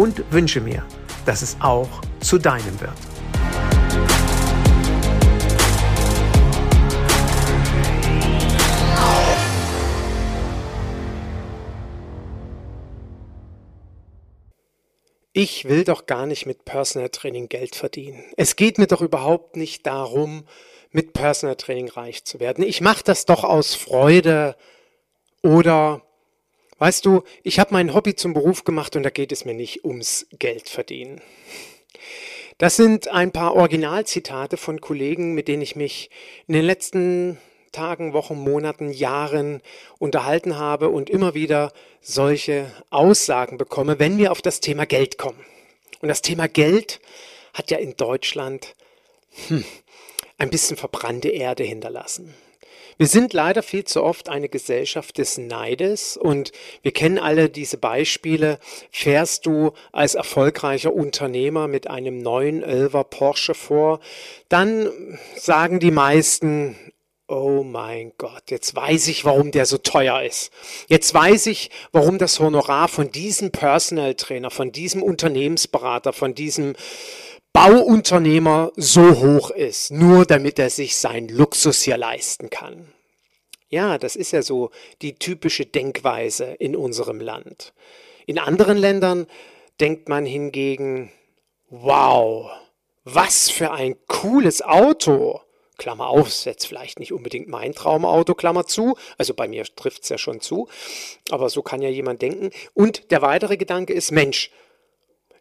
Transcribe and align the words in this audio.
und 0.00 0.32
wünsche 0.32 0.62
mir, 0.62 0.82
dass 1.26 1.42
es 1.42 1.58
auch 1.60 2.00
zu 2.20 2.38
deinem 2.38 2.80
wird. 2.80 2.90
Ich 15.34 15.68
will 15.68 15.84
doch 15.84 16.06
gar 16.06 16.24
nicht 16.24 16.46
mit 16.46 16.64
Personal 16.64 17.10
Training 17.10 17.50
Geld 17.50 17.74
verdienen. 17.74 18.24
Es 18.38 18.56
geht 18.56 18.78
mir 18.78 18.86
doch 18.86 19.02
überhaupt 19.02 19.56
nicht 19.56 19.86
darum, 19.86 20.46
mit 20.92 21.12
Personal 21.12 21.56
Training 21.56 21.90
reich 21.90 22.24
zu 22.24 22.40
werden. 22.40 22.64
Ich 22.64 22.80
mache 22.80 23.04
das 23.04 23.26
doch 23.26 23.44
aus 23.44 23.74
Freude 23.74 24.56
oder 25.42 26.00
Weißt 26.80 27.04
du, 27.04 27.24
ich 27.42 27.58
habe 27.58 27.74
mein 27.74 27.92
Hobby 27.92 28.14
zum 28.14 28.32
Beruf 28.32 28.64
gemacht 28.64 28.96
und 28.96 29.02
da 29.02 29.10
geht 29.10 29.32
es 29.32 29.44
mir 29.44 29.52
nicht 29.52 29.84
ums 29.84 30.26
Geld 30.38 30.70
verdienen. 30.70 31.20
Das 32.56 32.76
sind 32.76 33.08
ein 33.08 33.32
paar 33.32 33.54
Originalzitate 33.54 34.56
von 34.56 34.80
Kollegen, 34.80 35.34
mit 35.34 35.46
denen 35.46 35.60
ich 35.60 35.76
mich 35.76 36.08
in 36.48 36.54
den 36.54 36.64
letzten 36.64 37.36
Tagen, 37.70 38.14
Wochen, 38.14 38.38
Monaten, 38.38 38.90
Jahren 38.90 39.60
unterhalten 39.98 40.56
habe 40.56 40.88
und 40.88 41.10
immer 41.10 41.34
wieder 41.34 41.70
solche 42.00 42.72
Aussagen 42.88 43.58
bekomme, 43.58 43.98
wenn 43.98 44.16
wir 44.16 44.32
auf 44.32 44.40
das 44.40 44.60
Thema 44.60 44.86
Geld 44.86 45.18
kommen. 45.18 45.44
Und 46.00 46.08
das 46.08 46.22
Thema 46.22 46.48
Geld 46.48 47.00
hat 47.52 47.70
ja 47.70 47.76
in 47.76 47.94
Deutschland 47.98 48.74
hm, 49.48 49.64
ein 50.38 50.48
bisschen 50.48 50.78
verbrannte 50.78 51.28
Erde 51.28 51.62
hinterlassen. 51.62 52.34
Wir 53.00 53.06
sind 53.06 53.32
leider 53.32 53.62
viel 53.62 53.84
zu 53.84 54.04
oft 54.04 54.28
eine 54.28 54.50
Gesellschaft 54.50 55.16
des 55.16 55.38
Neides 55.38 56.18
und 56.18 56.52
wir 56.82 56.92
kennen 56.92 57.18
alle 57.18 57.48
diese 57.48 57.78
Beispiele. 57.78 58.58
Fährst 58.90 59.46
du 59.46 59.72
als 59.90 60.16
erfolgreicher 60.16 60.92
Unternehmer 60.92 61.66
mit 61.66 61.88
einem 61.88 62.18
neuen 62.18 62.62
Elver 62.62 63.04
Porsche 63.04 63.54
vor, 63.54 64.00
dann 64.50 64.90
sagen 65.34 65.80
die 65.80 65.90
meisten, 65.90 66.76
Oh 67.26 67.62
mein 67.62 68.12
Gott, 68.18 68.50
jetzt 68.50 68.76
weiß 68.76 69.08
ich, 69.08 69.24
warum 69.24 69.50
der 69.50 69.64
so 69.64 69.78
teuer 69.78 70.20
ist. 70.22 70.50
Jetzt 70.88 71.14
weiß 71.14 71.46
ich, 71.46 71.70
warum 71.92 72.18
das 72.18 72.38
Honorar 72.38 72.88
von 72.88 73.10
diesem 73.10 73.50
Personal 73.50 74.14
Trainer, 74.14 74.50
von 74.50 74.72
diesem 74.72 75.02
Unternehmensberater, 75.02 76.12
von 76.12 76.34
diesem 76.34 76.74
Bauunternehmer 77.52 78.72
so 78.76 79.20
hoch 79.20 79.50
ist, 79.50 79.90
nur 79.90 80.24
damit 80.24 80.58
er 80.58 80.70
sich 80.70 80.96
sein 80.96 81.28
Luxus 81.28 81.82
hier 81.82 81.96
leisten 81.96 82.48
kann. 82.48 82.92
Ja, 83.68 83.98
das 83.98 84.16
ist 84.16 84.32
ja 84.32 84.42
so 84.42 84.70
die 85.02 85.14
typische 85.14 85.66
Denkweise 85.66 86.44
in 86.44 86.76
unserem 86.76 87.20
Land. 87.20 87.72
In 88.26 88.38
anderen 88.38 88.76
Ländern 88.76 89.26
denkt 89.80 90.08
man 90.08 90.26
hingegen, 90.26 91.10
wow, 91.70 92.50
was 93.04 93.50
für 93.50 93.72
ein 93.72 93.96
cooles 94.06 94.62
Auto. 94.62 95.40
Klammer 95.76 96.08
auf, 96.08 96.28
ist 96.28 96.44
jetzt 96.44 96.66
vielleicht 96.66 97.00
nicht 97.00 97.12
unbedingt 97.12 97.48
mein 97.48 97.72
Traumauto, 97.72 98.34
Klammer 98.34 98.66
zu. 98.66 98.96
Also 99.18 99.34
bei 99.34 99.48
mir 99.48 99.64
trifft 99.64 100.02
es 100.02 100.10
ja 100.10 100.18
schon 100.18 100.40
zu. 100.40 100.68
Aber 101.30 101.48
so 101.48 101.62
kann 101.62 101.80
ja 101.80 101.88
jemand 101.88 102.22
denken. 102.22 102.50
Und 102.74 103.10
der 103.10 103.22
weitere 103.22 103.56
Gedanke 103.56 103.94
ist, 103.94 104.12
Mensch, 104.12 104.50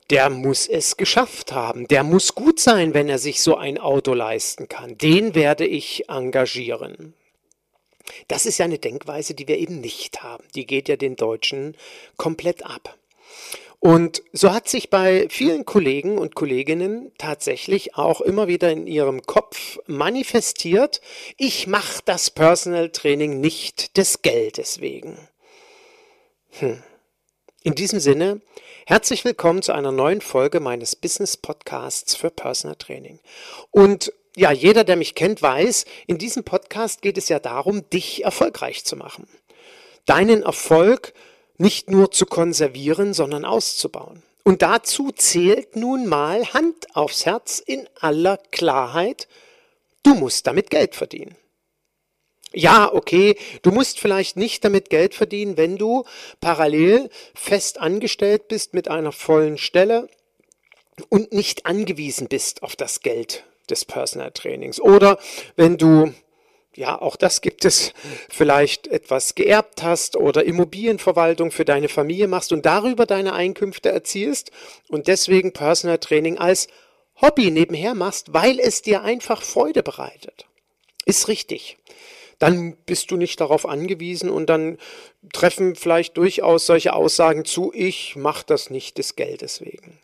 der 0.10 0.30
muss 0.30 0.68
es 0.68 0.98
geschafft 0.98 1.52
haben. 1.52 1.88
Der 1.88 2.04
muss 2.04 2.36
gut 2.36 2.60
sein, 2.60 2.94
wenn 2.94 3.10
er 3.10 3.20
sich 3.20 3.42
so 3.42 3.56
ein 3.56 3.78
Auto 3.78 4.14
leisten 4.14 4.68
kann. 4.68 4.98
Den 4.98 5.36
werde 5.36 5.66
ich 5.66 6.10
engagieren. 6.10 7.14
Das 8.28 8.46
ist 8.46 8.58
ja 8.58 8.66
eine 8.66 8.80
Denkweise, 8.80 9.36
die 9.36 9.48
wir 9.48 9.58
eben 9.58 9.82
nicht 9.82 10.24
haben. 10.24 10.44
Die 10.56 10.66
geht 10.66 10.90
ja 10.90 10.96
den 10.96 11.16
Deutschen 11.16 11.76
komplett 12.18 12.66
ab. 12.66 12.98
Und 13.80 14.24
so 14.34 14.52
hat 14.52 14.68
sich 14.68 14.90
bei 14.90 15.28
vielen 15.30 15.64
Kollegen 15.64 16.18
und 16.18 16.36
Kolleginnen 16.36 17.14
tatsächlich 17.18 17.96
auch 17.96 18.20
immer 18.20 18.50
wieder 18.50 18.72
in 18.72 18.88
ihrem 18.88 19.22
Kopf 19.22 19.80
manifestiert, 19.88 21.00
ich 21.38 21.66
mache 21.66 22.02
das 22.04 22.30
Personal 22.30 22.90
Training 22.90 23.40
nicht 23.40 23.96
des 23.96 24.22
Geldes 24.22 24.82
wegen. 24.82 25.18
Hm. 26.60 26.84
In 27.64 27.76
diesem 27.76 28.02
Sinne, 28.02 28.42
herzlich 28.90 29.24
willkommen 29.24 29.62
zu 29.62 29.72
einer 29.72 29.92
neuen 29.92 30.20
Folge 30.20 30.60
meines 30.60 30.96
Business 30.96 31.38
Podcasts 31.38 32.16
für 32.16 32.32
Personal 32.32 32.76
Training. 32.76 33.20
Und 33.70 34.12
ja, 34.36 34.52
jeder, 34.52 34.84
der 34.84 34.96
mich 34.96 35.14
kennt, 35.14 35.44
weiß, 35.44 35.86
in 36.08 36.18
diesem 36.18 36.44
Podcast 36.44 37.04
geht 37.04 37.16
es 37.20 37.30
ja 37.30 37.38
darum, 37.38 37.88
dich 37.92 38.24
erfolgreich 38.24 38.84
zu 38.86 38.96
machen. 38.96 39.28
Deinen 40.08 40.42
Erfolg 40.42 41.14
nicht 41.60 41.92
nur 41.92 42.10
zu 42.10 42.26
konservieren, 42.26 43.14
sondern 43.14 43.46
auszubauen. 43.46 44.24
Und 44.44 44.64
dazu 44.64 45.12
zählt 45.12 45.76
nun 45.76 46.08
mal 46.08 46.52
Hand 46.56 46.96
aufs 46.96 47.28
Herz 47.28 47.60
in 47.64 47.88
aller 48.00 48.38
Klarheit, 48.38 49.28
du 50.02 50.16
musst 50.16 50.48
damit 50.48 50.72
Geld 50.72 50.96
verdienen. 50.96 51.36
Ja, 52.54 52.92
okay, 52.92 53.36
du 53.62 53.72
musst 53.72 54.00
vielleicht 54.00 54.36
nicht 54.36 54.66
damit 54.66 54.90
Geld 54.90 55.14
verdienen, 55.14 55.56
wenn 55.56 55.78
du 55.78 56.06
parallel 56.42 57.10
fest 57.36 57.80
angestellt 57.80 58.48
bist 58.48 58.74
mit 58.74 58.88
einer 58.88 59.12
vollen 59.12 59.58
Stelle 59.58 60.10
und 61.10 61.32
nicht 61.32 61.68
angewiesen 61.68 62.28
bist 62.28 62.64
auf 62.64 62.76
das 62.76 63.02
Geld 63.02 63.44
des 63.70 63.86
Personal 63.86 64.32
Trainings. 64.32 64.82
Oder 64.82 65.20
wenn 65.56 65.78
du 65.78 66.14
ja, 66.76 67.00
auch 67.02 67.16
das 67.16 67.42
gibt 67.42 67.66
es, 67.66 67.94
vielleicht 68.30 68.88
etwas 68.88 69.36
geerbt 69.36 69.84
hast 69.84 70.16
oder 70.16 70.46
Immobilienverwaltung 70.46 71.52
für 71.52 71.66
deine 71.66 71.90
Familie 71.90 72.28
machst 72.28 72.54
und 72.54 72.66
darüber 72.66 73.06
deine 73.06 73.34
Einkünfte 73.34 73.90
erzielst 73.90 74.52
und 74.88 75.08
deswegen 75.08 75.52
Personal 75.52 75.98
Training 75.98 76.38
als 76.38 76.68
Hobby 77.22 77.52
nebenher 77.52 77.96
machst, 77.96 78.34
weil 78.34 78.60
es 78.60 78.82
dir 78.82 79.02
einfach 79.02 79.42
Freude 79.44 79.84
bereitet. 79.84 80.46
Ist 81.06 81.28
richtig 81.28 81.78
dann 82.40 82.78
bist 82.86 83.12
du 83.12 83.18
nicht 83.18 83.40
darauf 83.40 83.68
angewiesen 83.68 84.30
und 84.30 84.50
dann 84.50 84.78
treffen 85.34 85.76
vielleicht 85.76 86.18
durchaus 86.18 86.66
solche 86.66 86.94
Aussagen 86.94 87.46
zu, 87.46 87.72
ich 87.74 88.16
mache 88.16 88.46
das 88.48 88.70
nicht 88.70 88.98
des 88.98 89.16
Geldes 89.16 89.62
wegen. 89.62 90.00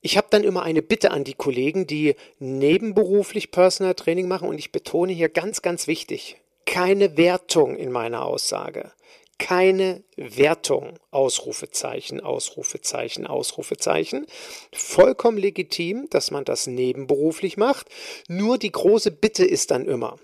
Ich 0.00 0.16
habe 0.16 0.28
dann 0.30 0.44
immer 0.44 0.62
eine 0.62 0.80
Bitte 0.80 1.10
an 1.10 1.24
die 1.24 1.34
Kollegen, 1.34 1.86
die 1.86 2.14
nebenberuflich 2.38 3.50
Personal 3.50 3.94
Training 3.94 4.28
machen 4.28 4.48
und 4.48 4.58
ich 4.58 4.70
betone 4.70 5.12
hier 5.12 5.28
ganz, 5.28 5.60
ganz 5.60 5.88
wichtig, 5.88 6.36
keine 6.66 7.16
Wertung 7.16 7.76
in 7.76 7.90
meiner 7.90 8.24
Aussage. 8.24 8.92
Keine 9.38 10.02
Wertung. 10.16 10.98
Ausrufezeichen, 11.12 12.20
Ausrufezeichen, 12.20 13.26
Ausrufezeichen. 13.26 14.26
Vollkommen 14.72 15.38
legitim, 15.38 16.08
dass 16.10 16.30
man 16.30 16.44
das 16.44 16.66
nebenberuflich 16.66 17.56
macht. 17.56 17.86
Nur 18.28 18.58
die 18.58 18.72
große 18.72 19.12
Bitte 19.12 19.44
ist 19.44 19.70
dann 19.70 19.86
immer, 19.86 20.18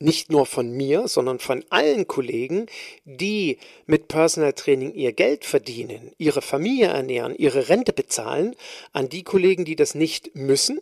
nicht 0.00 0.30
nur 0.30 0.46
von 0.46 0.70
mir, 0.70 1.08
sondern 1.08 1.38
von 1.38 1.64
allen 1.70 2.06
Kollegen, 2.06 2.66
die 3.04 3.58
mit 3.86 4.08
Personal 4.08 4.52
Training 4.52 4.94
ihr 4.94 5.12
Geld 5.12 5.44
verdienen, 5.44 6.12
ihre 6.18 6.42
Familie 6.42 6.88
ernähren, 6.88 7.34
ihre 7.36 7.68
Rente 7.68 7.92
bezahlen, 7.92 8.54
an 8.92 9.08
die 9.08 9.24
Kollegen, 9.24 9.64
die 9.64 9.76
das 9.76 9.94
nicht 9.94 10.34
müssen, 10.34 10.80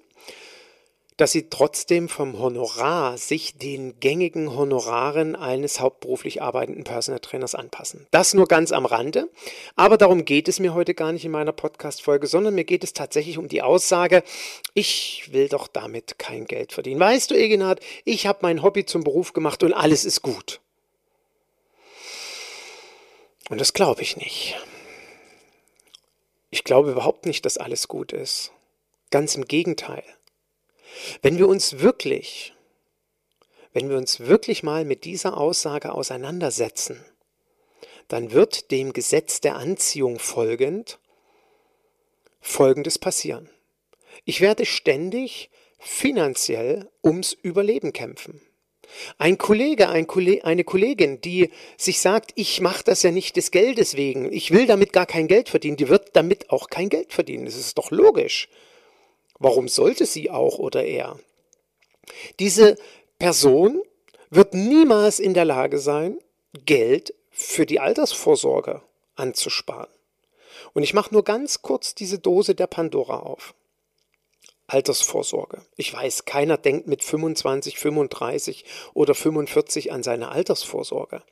dass 1.16 1.32
sie 1.32 1.48
trotzdem 1.48 2.08
vom 2.08 2.38
Honorar 2.38 3.16
sich 3.16 3.56
den 3.56 3.98
gängigen 4.00 4.54
Honoraren 4.54 5.34
eines 5.34 5.80
hauptberuflich 5.80 6.42
arbeitenden 6.42 6.84
Personal 6.84 7.20
Trainers 7.20 7.54
anpassen. 7.54 8.06
Das 8.10 8.34
nur 8.34 8.46
ganz 8.46 8.72
am 8.72 8.84
Rande, 8.84 9.30
aber 9.76 9.96
darum 9.96 10.24
geht 10.24 10.48
es 10.48 10.60
mir 10.60 10.74
heute 10.74 10.94
gar 10.94 11.12
nicht 11.12 11.24
in 11.24 11.30
meiner 11.30 11.52
Podcast-Folge, 11.52 12.26
sondern 12.26 12.54
mir 12.54 12.64
geht 12.64 12.84
es 12.84 12.92
tatsächlich 12.92 13.38
um 13.38 13.48
die 13.48 13.62
Aussage, 13.62 14.22
ich 14.74 15.30
will 15.32 15.48
doch 15.48 15.68
damit 15.68 16.18
kein 16.18 16.46
Geld 16.46 16.72
verdienen. 16.72 17.00
Weißt 17.00 17.30
du, 17.30 17.34
Egenhard, 17.34 17.80
ich 18.04 18.26
habe 18.26 18.40
mein 18.42 18.62
Hobby 18.62 18.84
zum 18.84 19.02
Beruf 19.02 19.32
gemacht 19.32 19.62
und 19.62 19.72
alles 19.72 20.04
ist 20.04 20.22
gut. 20.22 20.60
Und 23.48 23.60
das 23.60 23.72
glaube 23.72 24.02
ich 24.02 24.16
nicht. 24.16 24.56
Ich 26.50 26.64
glaube 26.64 26.90
überhaupt 26.90 27.26
nicht, 27.26 27.44
dass 27.44 27.58
alles 27.58 27.88
gut 27.88 28.12
ist. 28.12 28.52
Ganz 29.10 29.36
im 29.36 29.44
Gegenteil. 29.44 30.02
Wenn 31.22 31.38
wir 31.38 31.48
uns 31.48 31.80
wirklich, 31.80 32.54
wenn 33.72 33.88
wir 33.88 33.96
uns 33.96 34.20
wirklich 34.20 34.62
mal 34.62 34.84
mit 34.84 35.04
dieser 35.04 35.36
Aussage 35.36 35.92
auseinandersetzen, 35.92 37.04
dann 38.08 38.32
wird 38.32 38.70
dem 38.70 38.92
Gesetz 38.92 39.40
der 39.40 39.56
Anziehung 39.56 40.18
folgend 40.18 40.98
Folgendes 42.40 42.98
passieren. 42.98 43.50
Ich 44.24 44.40
werde 44.40 44.66
ständig 44.66 45.50
finanziell 45.80 46.88
ums 47.02 47.32
Überleben 47.32 47.92
kämpfen. 47.92 48.40
Ein 49.18 49.36
Kollege, 49.36 49.88
ein 49.88 50.06
Kollege, 50.06 50.44
eine 50.44 50.62
Kollegin, 50.62 51.20
die 51.20 51.50
sich 51.76 52.00
sagt, 52.00 52.30
ich 52.36 52.60
mache 52.60 52.84
das 52.84 53.02
ja 53.02 53.10
nicht 53.10 53.36
des 53.36 53.50
Geldes 53.50 53.96
wegen, 53.96 54.32
ich 54.32 54.52
will 54.52 54.66
damit 54.66 54.92
gar 54.92 55.06
kein 55.06 55.26
Geld 55.26 55.48
verdienen, 55.48 55.76
die 55.76 55.88
wird 55.88 56.14
damit 56.14 56.50
auch 56.50 56.70
kein 56.70 56.88
Geld 56.88 57.12
verdienen. 57.12 57.46
Das 57.46 57.56
ist 57.56 57.76
doch 57.78 57.90
logisch. 57.90 58.48
Warum 59.38 59.68
sollte 59.68 60.06
sie 60.06 60.30
auch 60.30 60.58
oder 60.58 60.84
er? 60.84 61.18
Diese 62.38 62.76
Person 63.18 63.82
wird 64.30 64.54
niemals 64.54 65.18
in 65.18 65.34
der 65.34 65.44
Lage 65.44 65.78
sein, 65.78 66.18
Geld 66.64 67.14
für 67.30 67.66
die 67.66 67.80
Altersvorsorge 67.80 68.82
anzusparen. 69.14 69.88
Und 70.72 70.82
ich 70.82 70.94
mache 70.94 71.12
nur 71.12 71.24
ganz 71.24 71.62
kurz 71.62 71.94
diese 71.94 72.18
Dose 72.18 72.54
der 72.54 72.66
Pandora 72.66 73.20
auf. 73.20 73.54
Altersvorsorge. 74.68 75.62
Ich 75.76 75.92
weiß, 75.92 76.24
keiner 76.24 76.56
denkt 76.56 76.88
mit 76.88 77.04
25, 77.04 77.78
35 77.78 78.64
oder 78.94 79.14
45 79.14 79.92
an 79.92 80.02
seine 80.02 80.30
Altersvorsorge. 80.30 81.22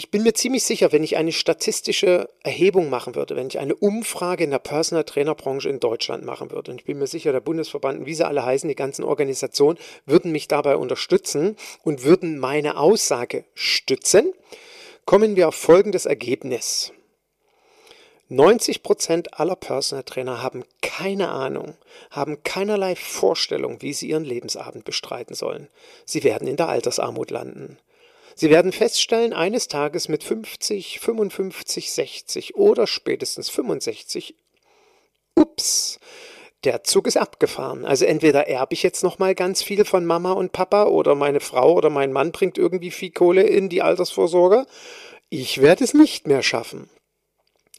Ich 0.00 0.12
bin 0.12 0.22
mir 0.22 0.32
ziemlich 0.32 0.62
sicher, 0.62 0.92
wenn 0.92 1.02
ich 1.02 1.16
eine 1.16 1.32
statistische 1.32 2.28
Erhebung 2.44 2.88
machen 2.88 3.16
würde, 3.16 3.34
wenn 3.34 3.48
ich 3.48 3.58
eine 3.58 3.74
Umfrage 3.74 4.44
in 4.44 4.52
der 4.52 4.60
Personal 4.60 5.02
Trainer 5.02 5.34
Branche 5.34 5.68
in 5.68 5.80
Deutschland 5.80 6.24
machen 6.24 6.52
würde, 6.52 6.70
und 6.70 6.78
ich 6.78 6.84
bin 6.84 7.00
mir 7.00 7.08
sicher, 7.08 7.32
der 7.32 7.40
Bundesverband, 7.40 8.06
wie 8.06 8.14
sie 8.14 8.24
alle 8.24 8.44
heißen, 8.44 8.68
die 8.68 8.76
ganzen 8.76 9.02
Organisationen, 9.02 9.76
würden 10.06 10.30
mich 10.30 10.46
dabei 10.46 10.76
unterstützen 10.76 11.56
und 11.82 12.04
würden 12.04 12.38
meine 12.38 12.76
Aussage 12.76 13.44
stützen, 13.54 14.32
kommen 15.04 15.34
wir 15.34 15.48
auf 15.48 15.56
folgendes 15.56 16.06
Ergebnis. 16.06 16.92
90 18.28 18.84
Prozent 18.84 19.40
aller 19.40 19.56
Personal 19.56 20.04
Trainer 20.04 20.44
haben 20.44 20.62
keine 20.80 21.28
Ahnung, 21.30 21.74
haben 22.12 22.44
keinerlei 22.44 22.94
Vorstellung, 22.94 23.82
wie 23.82 23.92
sie 23.92 24.10
ihren 24.10 24.24
Lebensabend 24.24 24.84
bestreiten 24.84 25.34
sollen. 25.34 25.66
Sie 26.04 26.22
werden 26.22 26.46
in 26.46 26.56
der 26.56 26.68
Altersarmut 26.68 27.32
landen. 27.32 27.78
Sie 28.40 28.50
werden 28.50 28.70
feststellen, 28.70 29.32
eines 29.32 29.66
Tages 29.66 30.06
mit 30.06 30.22
50, 30.22 31.00
55, 31.00 31.90
60 31.90 32.54
oder 32.54 32.86
spätestens 32.86 33.50
65, 33.50 34.36
ups, 35.34 35.98
der 36.62 36.84
Zug 36.84 37.08
ist 37.08 37.16
abgefahren. 37.16 37.84
Also 37.84 38.04
entweder 38.04 38.46
erbe 38.46 38.74
ich 38.74 38.84
jetzt 38.84 39.02
noch 39.02 39.18
mal 39.18 39.34
ganz 39.34 39.64
viel 39.64 39.84
von 39.84 40.06
Mama 40.06 40.30
und 40.30 40.52
Papa 40.52 40.84
oder 40.84 41.16
meine 41.16 41.40
Frau 41.40 41.72
oder 41.72 41.90
mein 41.90 42.12
Mann 42.12 42.30
bringt 42.30 42.58
irgendwie 42.58 42.92
viel 42.92 43.10
Kohle 43.10 43.42
in 43.42 43.68
die 43.68 43.82
Altersvorsorge. 43.82 44.66
Ich 45.30 45.60
werde 45.60 45.82
es 45.82 45.92
nicht 45.92 46.28
mehr 46.28 46.44
schaffen. 46.44 46.88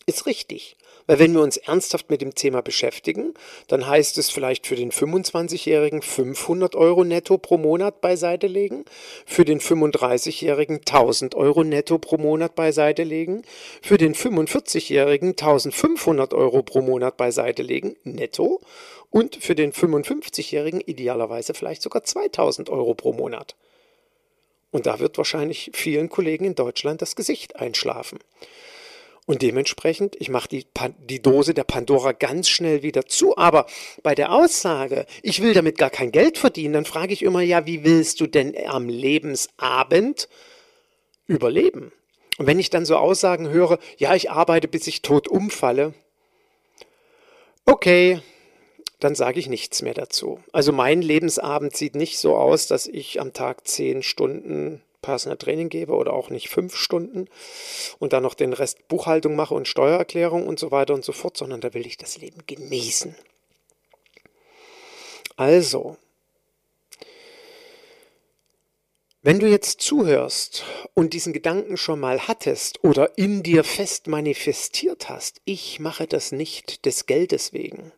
Ist 0.08 0.26
richtig. 0.26 0.76
Weil 1.10 1.18
wenn 1.18 1.34
wir 1.34 1.42
uns 1.42 1.58
ernsthaft 1.58 2.12
mit 2.12 2.22
dem 2.22 2.36
Thema 2.36 2.62
beschäftigen, 2.62 3.34
dann 3.68 3.88
heißt 3.88 4.20
es 4.20 4.30
vielleicht 4.30 4.68
für 4.68 4.76
den 4.76 4.92
25-Jährigen 4.92 6.04
500 6.04 6.76
Euro 6.76 7.04
netto 7.04 7.40
pro 7.40 7.58
Monat 7.58 8.00
beiseite 8.00 8.46
legen, 8.46 8.86
für 9.26 9.44
den 9.44 9.60
35-Jährigen 9.60 10.82
1000 10.82 11.34
Euro 11.34 11.64
netto 11.64 11.98
pro 11.98 12.18
Monat 12.18 12.54
beiseite 12.54 13.02
legen, 13.02 13.42
für 13.82 13.98
den 13.98 14.14
45-Jährigen 14.14 15.30
1500 15.30 16.36
Euro 16.36 16.62
pro 16.62 16.84
Monat 16.84 17.18
beiseite 17.18 17.64
legen, 17.64 17.96
netto, 18.04 18.62
und 19.10 19.36
für 19.36 19.56
den 19.56 19.74
55-Jährigen 19.74 20.80
idealerweise 20.80 21.56
vielleicht 21.56 21.82
sogar 21.82 22.04
2000 22.04 22.70
Euro 22.70 22.94
pro 22.94 23.14
Monat. 23.14 23.56
Und 24.70 24.86
da 24.86 25.00
wird 25.00 25.18
wahrscheinlich 25.18 25.72
vielen 25.74 26.10
Kollegen 26.10 26.46
in 26.46 26.54
Deutschland 26.54 27.02
das 27.02 27.16
Gesicht 27.16 27.56
einschlafen. 27.56 28.20
Und 29.30 29.44
dementsprechend, 29.44 30.16
ich 30.20 30.30
mache 30.30 30.50
die, 30.50 30.66
die 31.08 31.22
Dose 31.22 31.54
der 31.54 31.64
Pandora 31.64 32.14
ganz 32.14 32.50
schnell 32.50 32.82
wieder 32.82 33.06
zu. 33.06 33.38
Aber 33.38 33.68
bei 34.02 34.16
der 34.16 34.32
Aussage, 34.32 35.06
ich 35.22 35.44
will 35.44 35.54
damit 35.54 35.78
gar 35.78 35.92
kein 35.92 36.12
Geld 36.12 36.40
verdienen, 36.40 36.74
dann 36.74 36.86
frage 36.86 37.14
ich 37.14 37.22
immer, 37.22 37.42
ja, 37.42 37.68
wie 37.68 37.84
willst 37.84 38.22
du 38.22 38.26
denn 38.26 38.56
am 38.66 38.90
Lebensabend 38.90 40.30
überleben? 41.28 41.92
Und 42.40 42.48
wenn 42.48 42.58
ich 42.58 42.72
dann 42.72 42.86
so 42.86 42.98
Aussagen 42.98 43.50
höre, 43.50 43.78
ja, 44.00 44.16
ich 44.16 44.32
arbeite, 44.32 44.68
bis 44.68 44.88
ich 44.88 45.04
tot 45.04 45.28
umfalle, 45.28 45.94
okay, 47.68 48.22
dann 49.00 49.14
sage 49.14 49.40
ich 49.40 49.48
nichts 49.48 49.84
mehr 49.84 49.94
dazu. 49.94 50.40
Also 50.54 50.72
mein 50.72 51.04
Lebensabend 51.04 51.78
sieht 51.78 51.94
nicht 51.94 52.18
so 52.18 52.36
aus, 52.36 52.66
dass 52.66 52.88
ich 52.88 53.22
am 53.22 53.32
Tag 53.34 53.68
zehn 53.68 54.02
Stunden 54.02 54.82
Personal 55.02 55.38
Training 55.38 55.70
gebe 55.70 55.94
oder 55.94 56.14
auch 56.14 56.30
nicht 56.30 56.50
fünf 56.50 56.76
Stunden 56.76 57.28
und 58.00 58.14
dann 58.14 58.24
noch 58.24 58.34
den 58.34 58.54
Rest 58.54 58.88
Buchhaltung 58.88 59.36
mache 59.36 59.54
und 59.54 59.68
Steuererklärung 59.68 60.48
und 60.48 60.60
so 60.60 60.72
weiter 60.72 60.94
und 60.94 61.06
so 61.06 61.12
fort, 61.12 61.38
sondern 61.38 61.62
da 61.62 61.74
will 61.74 61.86
ich 61.86 61.98
das 61.98 62.18
Leben 62.18 62.44
genießen. 62.48 63.16
Also, 65.38 65.98
wenn 69.22 69.40
du 69.40 69.48
jetzt 69.48 69.82
zuhörst 69.82 70.64
und 70.94 71.14
diesen 71.14 71.34
Gedanken 71.34 71.78
schon 71.78 72.00
mal 72.00 72.28
hattest 72.28 72.84
oder 72.84 73.18
in 73.18 73.44
dir 73.44 73.64
fest 73.64 74.08
manifestiert 74.08 75.10
hast, 75.10 75.42
ich 75.46 75.80
mache 75.80 76.08
das 76.08 76.32
nicht 76.32 76.86
des 76.86 77.06
Geldes 77.06 77.54
wegen, 77.54 77.92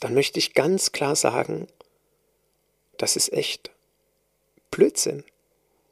dann 0.00 0.14
möchte 0.14 0.38
ich 0.38 0.54
ganz 0.54 0.92
klar 0.92 1.16
sagen, 1.16 1.68
das 2.98 3.16
ist 3.16 3.32
echt 3.32 3.70
Blödsinn. 4.70 5.24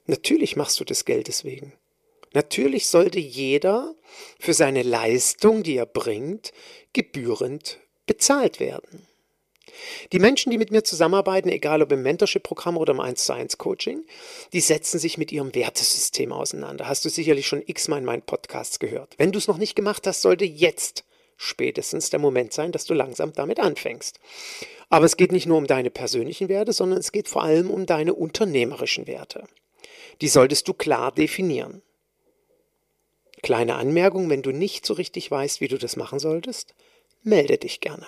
Natürlich 0.07 0.57
machst 0.57 0.81
du 0.81 0.85
das 0.85 1.05
Geldes 1.05 1.45
wegen. 1.45 1.73
Natürlich 2.35 2.87
sollte 2.87 3.19
jeder 3.19 3.95
für 4.39 4.55
seine 4.55 4.83
Leistung, 4.83 5.63
die 5.63 5.77
er 5.77 5.87
bringt, 5.87 6.53
gebührend 6.93 7.79
bezahlt 8.07 8.59
werden. 8.59 9.07
Die 10.13 10.19
Menschen, 10.19 10.51
die 10.51 10.59
mit 10.59 10.71
mir 10.71 10.85
zusammenarbeiten, 10.85 11.49
egal 11.49 11.83
ob 11.83 11.93
im 11.93 12.03
Mentorship-Programm 12.03 12.77
oder 12.77 12.93
im 12.93 13.01
1 13.01 13.25
zu 13.25 13.33
1 13.33 13.59
Coaching, 13.59 14.05
die 14.53 14.61
setzen 14.61 14.99
sich 14.99 15.19
mit 15.19 15.33
ihrem 15.33 15.55
Wertesystem 15.55 16.33
auseinander. 16.33 16.89
Hast 16.89 17.05
du 17.05 17.09
sicherlich 17.09 17.47
schon 17.47 17.63
x-mal 17.65 17.99
in 17.99 18.05
meinen 18.05 18.23
Podcasts 18.23 18.79
gehört. 18.79 19.15
Wenn 19.19 19.33
du 19.33 19.39
es 19.39 19.49
noch 19.49 19.59
nicht 19.59 19.77
gemacht 19.77 20.07
hast, 20.07 20.23
sollte 20.23 20.45
jetzt 20.45 21.05
spätestens 21.37 22.11
der 22.11 22.21
Moment 22.21 22.53
sein, 22.53 22.73
dass 22.73 22.85
du 22.85 22.95
langsam 22.95 23.33
damit 23.33 23.61
anfängst. 23.61 24.21
Aber 24.91 25.07
es 25.07 25.17
geht 25.17 25.33
nicht 25.33 25.47
nur 25.47 25.59
um 25.59 25.67
deine 25.67 25.91
persönlichen 25.91 26.49
Werte, 26.49 26.73
sondern 26.73 26.99
es 26.99 27.13
geht 27.13 27.29
vor 27.29 27.43
allem 27.43 27.71
um 27.71 27.87
deine 27.87 28.15
unternehmerischen 28.15 29.07
Werte. 29.07 29.47
Die 30.23 30.29
solltest 30.29 30.69
du 30.69 30.73
klar 30.73 31.11
definieren. 31.11 31.83
Kleine 33.43 33.75
Anmerkung, 33.75 34.31
wenn 34.31 34.43
du 34.43 34.53
nicht 34.53 34.87
so 34.87 34.95
richtig 34.95 35.29
weißt, 35.29 35.61
wie 35.61 35.67
du 35.67 35.79
das 35.79 35.97
machen 35.97 36.21
solltest, 36.21 36.77
melde 37.25 37.59
dich 37.59 37.81
gerne. 37.81 38.07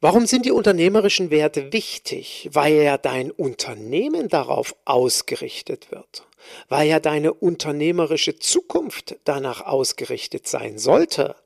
Warum 0.00 0.26
sind 0.26 0.46
die 0.46 0.50
unternehmerischen 0.50 1.30
Werte 1.30 1.74
wichtig? 1.74 2.48
Weil 2.52 2.74
ja 2.76 2.96
dein 2.96 3.30
Unternehmen 3.30 4.28
darauf 4.28 4.74
ausgerichtet 4.86 5.90
wird, 5.90 6.26
weil 6.70 6.88
ja 6.88 6.98
deine 6.98 7.34
unternehmerische 7.34 8.38
Zukunft 8.38 9.16
danach 9.24 9.60
ausgerichtet 9.60 10.48
sein 10.48 10.78
sollte, 10.78 11.36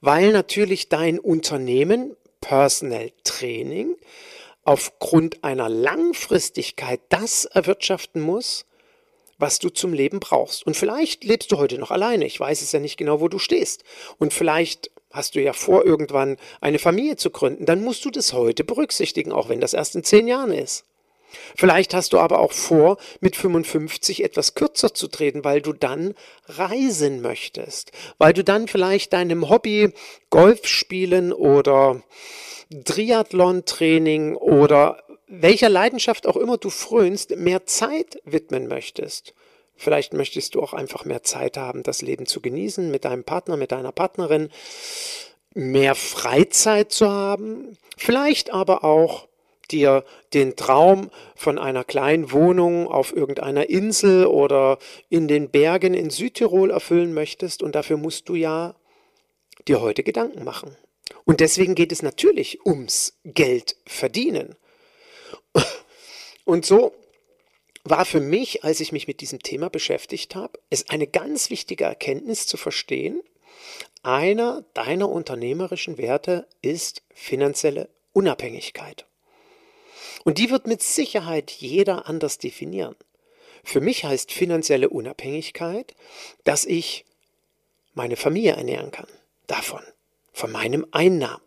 weil 0.00 0.32
natürlich 0.32 0.88
dein 0.88 1.20
Unternehmen 1.20 2.16
Personal 2.40 3.12
Training 3.22 3.96
aufgrund 4.66 5.44
einer 5.44 5.68
Langfristigkeit 5.68 7.00
das 7.08 7.44
erwirtschaften 7.44 8.20
muss, 8.20 8.66
was 9.38 9.58
du 9.58 9.68
zum 9.68 9.92
Leben 9.92 10.18
brauchst. 10.18 10.66
Und 10.66 10.76
vielleicht 10.76 11.24
lebst 11.24 11.52
du 11.52 11.58
heute 11.58 11.78
noch 11.78 11.90
alleine. 11.90 12.26
Ich 12.26 12.40
weiß 12.40 12.62
es 12.62 12.72
ja 12.72 12.80
nicht 12.80 12.96
genau, 12.96 13.20
wo 13.20 13.28
du 13.28 13.38
stehst. 13.38 13.84
Und 14.18 14.32
vielleicht 14.32 14.90
hast 15.12 15.34
du 15.34 15.42
ja 15.42 15.52
vor, 15.52 15.84
irgendwann 15.84 16.36
eine 16.60 16.78
Familie 16.78 17.16
zu 17.16 17.30
gründen. 17.30 17.64
Dann 17.64 17.84
musst 17.84 18.04
du 18.04 18.10
das 18.10 18.32
heute 18.32 18.64
berücksichtigen, 18.64 19.32
auch 19.32 19.48
wenn 19.48 19.60
das 19.60 19.72
erst 19.72 19.94
in 19.94 20.04
zehn 20.04 20.26
Jahren 20.26 20.52
ist. 20.52 20.84
Vielleicht 21.56 21.94
hast 21.94 22.12
du 22.12 22.18
aber 22.18 22.38
auch 22.38 22.52
vor, 22.52 22.98
mit 23.20 23.36
55 23.36 24.24
etwas 24.24 24.54
kürzer 24.54 24.94
zu 24.94 25.08
treten, 25.08 25.44
weil 25.44 25.62
du 25.62 25.72
dann 25.72 26.14
reisen 26.46 27.22
möchtest, 27.22 27.92
weil 28.18 28.32
du 28.32 28.44
dann 28.44 28.68
vielleicht 28.68 29.12
deinem 29.12 29.48
Hobby 29.48 29.92
Golf 30.30 30.66
spielen 30.66 31.32
oder 31.32 32.02
Triathlon-Training 32.84 34.36
oder 34.36 35.02
welcher 35.28 35.68
Leidenschaft 35.68 36.26
auch 36.26 36.36
immer 36.36 36.56
du 36.56 36.70
frönst, 36.70 37.36
mehr 37.36 37.66
Zeit 37.66 38.20
widmen 38.24 38.68
möchtest. 38.68 39.34
Vielleicht 39.76 40.14
möchtest 40.14 40.54
du 40.54 40.62
auch 40.62 40.72
einfach 40.72 41.04
mehr 41.04 41.22
Zeit 41.22 41.56
haben, 41.56 41.82
das 41.82 42.00
Leben 42.00 42.26
zu 42.26 42.40
genießen, 42.40 42.90
mit 42.90 43.04
deinem 43.04 43.24
Partner, 43.24 43.56
mit 43.56 43.72
deiner 43.72 43.92
Partnerin, 43.92 44.50
mehr 45.54 45.94
Freizeit 45.94 46.92
zu 46.92 47.10
haben, 47.10 47.76
vielleicht 47.96 48.52
aber 48.52 48.84
auch 48.84 49.28
dir 49.72 50.04
den 50.34 50.56
Traum 50.56 51.10
von 51.34 51.58
einer 51.58 51.84
kleinen 51.84 52.32
Wohnung 52.32 52.88
auf 52.88 53.14
irgendeiner 53.14 53.68
Insel 53.68 54.26
oder 54.26 54.78
in 55.08 55.28
den 55.28 55.50
Bergen 55.50 55.94
in 55.94 56.10
Südtirol 56.10 56.70
erfüllen 56.70 57.14
möchtest 57.14 57.62
und 57.62 57.74
dafür 57.74 57.96
musst 57.96 58.28
du 58.28 58.34
ja 58.34 58.74
dir 59.66 59.80
heute 59.80 60.02
Gedanken 60.02 60.44
machen. 60.44 60.76
Und 61.24 61.40
deswegen 61.40 61.74
geht 61.74 61.92
es 61.92 62.02
natürlich 62.02 62.64
ums 62.64 63.18
Geld 63.24 63.76
verdienen. 63.86 64.56
Und 66.44 66.64
so 66.64 66.94
war 67.84 68.04
für 68.04 68.20
mich, 68.20 68.64
als 68.64 68.80
ich 68.80 68.92
mich 68.92 69.06
mit 69.06 69.20
diesem 69.20 69.40
Thema 69.40 69.68
beschäftigt 69.68 70.34
habe, 70.34 70.58
es 70.70 70.90
eine 70.90 71.06
ganz 71.06 71.50
wichtige 71.50 71.84
Erkenntnis 71.84 72.46
zu 72.46 72.56
verstehen, 72.56 73.22
einer 74.02 74.64
deiner 74.74 75.08
unternehmerischen 75.08 75.98
Werte 75.98 76.46
ist 76.62 77.02
finanzielle 77.12 77.88
Unabhängigkeit. 78.12 79.06
Und 80.24 80.38
die 80.38 80.50
wird 80.50 80.66
mit 80.66 80.82
Sicherheit 80.82 81.50
jeder 81.50 82.08
anders 82.08 82.38
definieren. 82.38 82.96
Für 83.64 83.80
mich 83.80 84.04
heißt 84.04 84.32
finanzielle 84.32 84.88
Unabhängigkeit, 84.88 85.94
dass 86.44 86.64
ich 86.64 87.04
meine 87.94 88.16
Familie 88.16 88.52
ernähren 88.52 88.90
kann. 88.90 89.08
Davon. 89.46 89.82
Von 90.32 90.52
meinem 90.52 90.86
Einnahmen 90.92 91.42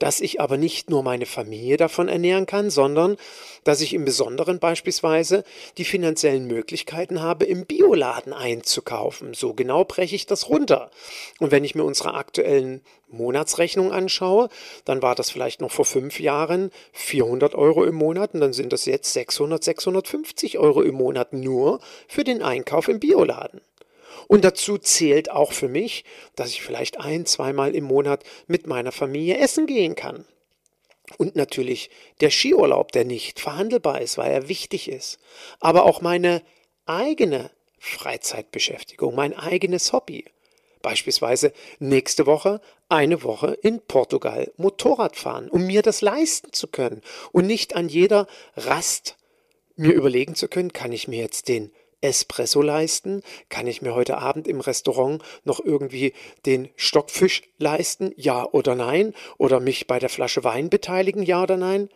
dass 0.00 0.20
ich 0.20 0.40
aber 0.40 0.56
nicht 0.56 0.90
nur 0.90 1.04
meine 1.04 1.26
Familie 1.26 1.76
davon 1.76 2.08
ernähren 2.08 2.46
kann, 2.46 2.70
sondern 2.70 3.16
dass 3.62 3.82
ich 3.82 3.94
im 3.94 4.04
Besonderen 4.04 4.58
beispielsweise 4.58 5.44
die 5.78 5.84
finanziellen 5.84 6.46
Möglichkeiten 6.46 7.22
habe, 7.22 7.44
im 7.44 7.66
Bioladen 7.66 8.32
einzukaufen. 8.32 9.34
So 9.34 9.54
genau 9.54 9.84
breche 9.84 10.16
ich 10.16 10.26
das 10.26 10.48
runter. 10.48 10.90
Und 11.38 11.52
wenn 11.52 11.64
ich 11.64 11.74
mir 11.74 11.84
unsere 11.84 12.14
aktuellen 12.14 12.80
Monatsrechnung 13.08 13.92
anschaue, 13.92 14.48
dann 14.84 15.02
war 15.02 15.14
das 15.14 15.30
vielleicht 15.30 15.60
noch 15.60 15.70
vor 15.70 15.84
fünf 15.84 16.18
Jahren 16.18 16.70
400 16.92 17.54
Euro 17.54 17.84
im 17.84 17.94
Monat 17.94 18.34
und 18.34 18.40
dann 18.40 18.54
sind 18.54 18.72
das 18.72 18.86
jetzt 18.86 19.12
600, 19.12 19.62
650 19.62 20.58
Euro 20.58 20.82
im 20.82 20.94
Monat 20.94 21.34
nur 21.34 21.80
für 22.08 22.24
den 22.24 22.42
Einkauf 22.42 22.88
im 22.88 23.00
Bioladen. 23.00 23.60
Und 24.28 24.44
dazu 24.44 24.78
zählt 24.78 25.30
auch 25.30 25.52
für 25.52 25.68
mich, 25.68 26.04
dass 26.36 26.50
ich 26.50 26.62
vielleicht 26.62 27.00
ein, 27.00 27.26
zweimal 27.26 27.74
im 27.74 27.84
Monat 27.84 28.24
mit 28.46 28.66
meiner 28.66 28.92
Familie 28.92 29.38
essen 29.38 29.66
gehen 29.66 29.94
kann. 29.94 30.24
Und 31.18 31.36
natürlich 31.36 31.90
der 32.20 32.30
Skiurlaub, 32.30 32.92
der 32.92 33.04
nicht 33.04 33.40
verhandelbar 33.40 34.00
ist, 34.00 34.16
weil 34.18 34.30
er 34.30 34.48
wichtig 34.48 34.88
ist. 34.88 35.18
Aber 35.58 35.84
auch 35.84 36.00
meine 36.00 36.42
eigene 36.86 37.50
Freizeitbeschäftigung, 37.78 39.14
mein 39.14 39.36
eigenes 39.36 39.92
Hobby. 39.92 40.24
Beispielsweise 40.82 41.52
nächste 41.78 42.26
Woche 42.26 42.60
eine 42.88 43.22
Woche 43.22 43.52
in 43.62 43.80
Portugal 43.80 44.50
Motorrad 44.56 45.16
fahren, 45.16 45.48
um 45.50 45.66
mir 45.66 45.82
das 45.82 46.00
leisten 46.00 46.52
zu 46.52 46.68
können 46.68 47.02
und 47.32 47.46
nicht 47.46 47.76
an 47.76 47.88
jeder 47.88 48.26
Rast 48.56 49.16
mir 49.76 49.92
überlegen 49.92 50.34
zu 50.34 50.48
können, 50.48 50.72
kann 50.72 50.92
ich 50.92 51.08
mir 51.08 51.20
jetzt 51.20 51.48
den 51.48 51.72
Espresso 52.00 52.62
leisten? 52.62 53.22
Kann 53.48 53.66
ich 53.66 53.82
mir 53.82 53.94
heute 53.94 54.18
Abend 54.18 54.48
im 54.48 54.60
Restaurant 54.60 55.22
noch 55.44 55.60
irgendwie 55.60 56.14
den 56.46 56.70
Stockfisch 56.76 57.42
leisten? 57.58 58.12
Ja 58.16 58.44
oder 58.44 58.74
nein? 58.74 59.14
Oder 59.38 59.60
mich 59.60 59.86
bei 59.86 59.98
der 59.98 60.08
Flasche 60.08 60.44
Wein 60.44 60.70
beteiligen? 60.70 61.22
Ja 61.22 61.42
oder 61.42 61.56
nein? 61.56 61.88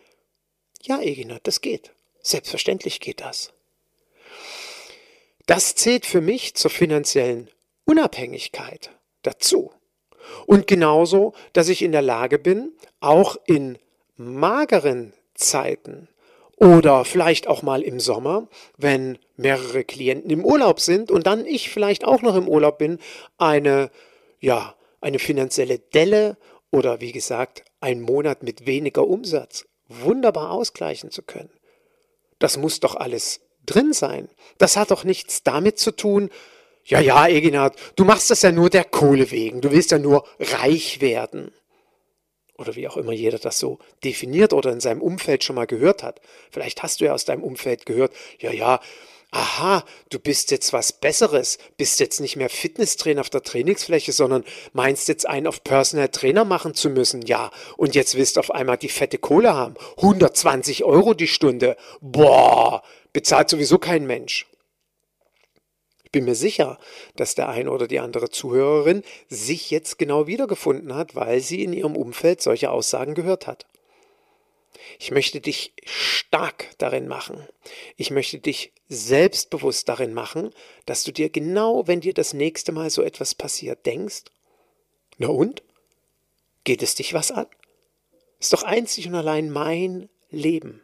Ja, 0.81 1.01
Egina, 1.01 1.39
das 1.43 1.61
geht. 1.61 1.91
Selbstverständlich 2.21 2.99
geht 2.99 3.21
das. 3.21 3.53
Das 5.45 5.75
zählt 5.75 6.05
für 6.05 6.21
mich 6.21 6.55
zur 6.55 6.71
finanziellen 6.71 7.49
Unabhängigkeit 7.85 8.91
dazu. 9.21 9.71
Und 10.47 10.67
genauso, 10.67 11.33
dass 11.53 11.69
ich 11.69 11.81
in 11.81 11.91
der 11.91 12.01
Lage 12.01 12.39
bin, 12.39 12.71
auch 12.99 13.37
in 13.45 13.77
mageren 14.15 15.13
Zeiten 15.35 16.07
oder 16.57 17.05
vielleicht 17.05 17.47
auch 17.47 17.61
mal 17.61 17.81
im 17.81 17.99
Sommer, 17.99 18.47
wenn 18.77 19.17
mehrere 19.35 19.83
Klienten 19.83 20.31
im 20.31 20.45
Urlaub 20.45 20.79
sind 20.79 21.11
und 21.11 21.27
dann 21.27 21.45
ich 21.45 21.69
vielleicht 21.69 22.05
auch 22.05 22.21
noch 22.21 22.35
im 22.35 22.47
Urlaub 22.47 22.77
bin, 22.77 22.99
eine, 23.37 23.91
ja, 24.39 24.75
eine 25.01 25.19
finanzielle 25.19 25.79
Delle 25.79 26.37
oder 26.71 27.01
wie 27.01 27.11
gesagt, 27.11 27.63
einen 27.81 28.01
Monat 28.01 28.43
mit 28.43 28.65
weniger 28.65 29.05
Umsatz 29.07 29.65
wunderbar 29.87 30.51
ausgleichen 30.51 31.11
zu 31.11 31.21
können. 31.21 31.51
Das 32.39 32.57
muss 32.57 32.79
doch 32.79 32.95
alles 32.95 33.41
drin 33.65 33.93
sein. 33.93 34.29
Das 34.57 34.77
hat 34.77 34.91
doch 34.91 35.03
nichts 35.03 35.43
damit 35.43 35.77
zu 35.77 35.91
tun, 35.91 36.29
ja, 36.87 36.99
ja, 36.99 37.27
Eginhard, 37.27 37.75
du 37.95 38.05
machst 38.05 38.29
das 38.29 38.43
ja 38.43 38.51
nur 38.51 38.69
der 38.69 38.83
Kohle 38.83 39.31
wegen, 39.31 39.59
du 39.59 39.71
willst 39.71 39.89
ja 39.89 39.97
nur 39.97 40.23
reich 40.39 41.01
werden 41.01 41.51
oder 42.57 42.75
wie 42.75 42.87
auch 42.87 42.97
immer 42.97 43.11
jeder 43.11 43.39
das 43.39 43.59
so 43.59 43.79
definiert 44.03 44.53
oder 44.53 44.71
in 44.71 44.79
seinem 44.79 45.01
Umfeld 45.01 45.43
schon 45.43 45.55
mal 45.55 45.67
gehört 45.67 46.03
hat. 46.03 46.21
Vielleicht 46.51 46.83
hast 46.83 47.01
du 47.01 47.05
ja 47.05 47.13
aus 47.13 47.25
deinem 47.25 47.43
Umfeld 47.43 47.85
gehört, 47.85 48.13
ja, 48.39 48.51
ja, 48.51 48.79
aha, 49.31 49.83
du 50.09 50.19
bist 50.19 50.51
jetzt 50.51 50.71
was 50.71 50.93
Besseres, 50.93 51.57
bist 51.77 51.99
jetzt 51.99 52.21
nicht 52.21 52.37
mehr 52.37 52.49
Fitnesstrainer 52.49 53.21
auf 53.21 53.29
der 53.29 53.43
Trainingsfläche, 53.43 54.13
sondern 54.13 54.45
meinst 54.71 55.09
jetzt 55.09 55.27
einen 55.27 55.47
auf 55.47 55.63
Personal 55.63 56.07
Trainer 56.07 56.45
machen 56.45 56.73
zu 56.73 56.89
müssen, 56.89 57.21
ja, 57.23 57.51
und 57.75 57.95
jetzt 57.95 58.15
willst 58.15 58.37
du 58.37 58.39
auf 58.39 58.51
einmal 58.51 58.77
die 58.77 58.89
fette 58.89 59.17
Kohle 59.17 59.53
haben, 59.53 59.75
120 59.97 60.85
Euro 60.85 61.13
die 61.13 61.27
Stunde, 61.27 61.75
boah, 61.99 62.81
bezahlt 63.11 63.49
sowieso 63.49 63.77
kein 63.77 64.07
Mensch 64.07 64.45
bin 66.15 66.23
mir 66.23 66.35
sicher, 66.35 66.79
dass 67.17 67.35
der 67.35 67.49
eine 67.49 67.69
oder 67.69 67.89
die 67.89 67.99
andere 67.99 68.29
Zuhörerin 68.29 69.03
sich 69.27 69.69
jetzt 69.69 69.99
genau 69.99 70.27
wiedergefunden 70.27 70.95
hat, 70.95 71.13
weil 71.13 71.41
sie 71.41 71.61
in 71.61 71.73
ihrem 71.73 71.97
Umfeld 71.97 72.41
solche 72.41 72.71
Aussagen 72.71 73.15
gehört 73.15 73.47
hat. 73.47 73.65
Ich 74.97 75.11
möchte 75.11 75.41
dich 75.41 75.73
stark 75.83 76.69
darin 76.77 77.09
machen. 77.09 77.45
Ich 77.97 78.11
möchte 78.11 78.39
dich 78.39 78.71
selbstbewusst 78.87 79.89
darin 79.89 80.13
machen, 80.13 80.51
dass 80.85 81.03
du 81.03 81.11
dir 81.11 81.27
genau, 81.29 81.85
wenn 81.85 81.99
dir 81.99 82.13
das 82.13 82.33
nächste 82.33 82.71
Mal 82.71 82.89
so 82.89 83.01
etwas 83.01 83.35
passiert, 83.35 83.85
denkst, 83.85 84.23
na 85.17 85.27
und? 85.27 85.63
Geht 86.63 86.81
es 86.81 86.95
dich 86.95 87.13
was 87.13 87.31
an? 87.31 87.47
Ist 88.39 88.53
doch 88.53 88.63
einzig 88.63 89.09
und 89.09 89.15
allein 89.15 89.49
mein 89.49 90.07
Leben. 90.29 90.81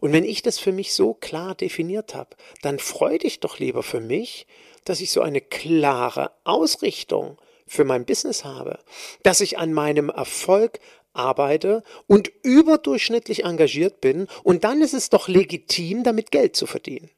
Und 0.00 0.12
wenn 0.12 0.24
ich 0.24 0.42
das 0.42 0.58
für 0.58 0.72
mich 0.72 0.92
so 0.94 1.14
klar 1.14 1.54
definiert 1.54 2.14
habe, 2.14 2.36
dann 2.62 2.78
freu 2.78 3.18
dich 3.18 3.40
doch 3.40 3.58
lieber 3.58 3.82
für 3.82 4.00
mich, 4.00 4.46
dass 4.84 5.00
ich 5.00 5.10
so 5.10 5.20
eine 5.20 5.40
klare 5.40 6.32
Ausrichtung 6.44 7.38
für 7.66 7.84
mein 7.84 8.04
Business 8.04 8.44
habe, 8.44 8.78
dass 9.22 9.40
ich 9.40 9.58
an 9.58 9.72
meinem 9.72 10.08
Erfolg 10.08 10.80
arbeite 11.12 11.82
und 12.06 12.30
überdurchschnittlich 12.42 13.44
engagiert 13.44 14.00
bin 14.00 14.28
und 14.42 14.64
dann 14.64 14.80
ist 14.80 14.94
es 14.94 15.10
doch 15.10 15.28
legitim, 15.28 16.04
damit 16.04 16.30
Geld 16.30 16.56
zu 16.56 16.66
verdienen. 16.66 17.10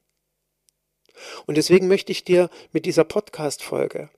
Und 1.46 1.56
deswegen 1.56 1.86
möchte 1.86 2.12
ich 2.12 2.24
dir 2.24 2.48
mit 2.72 2.86
dieser 2.86 3.04
Podcast-Folge 3.04 4.08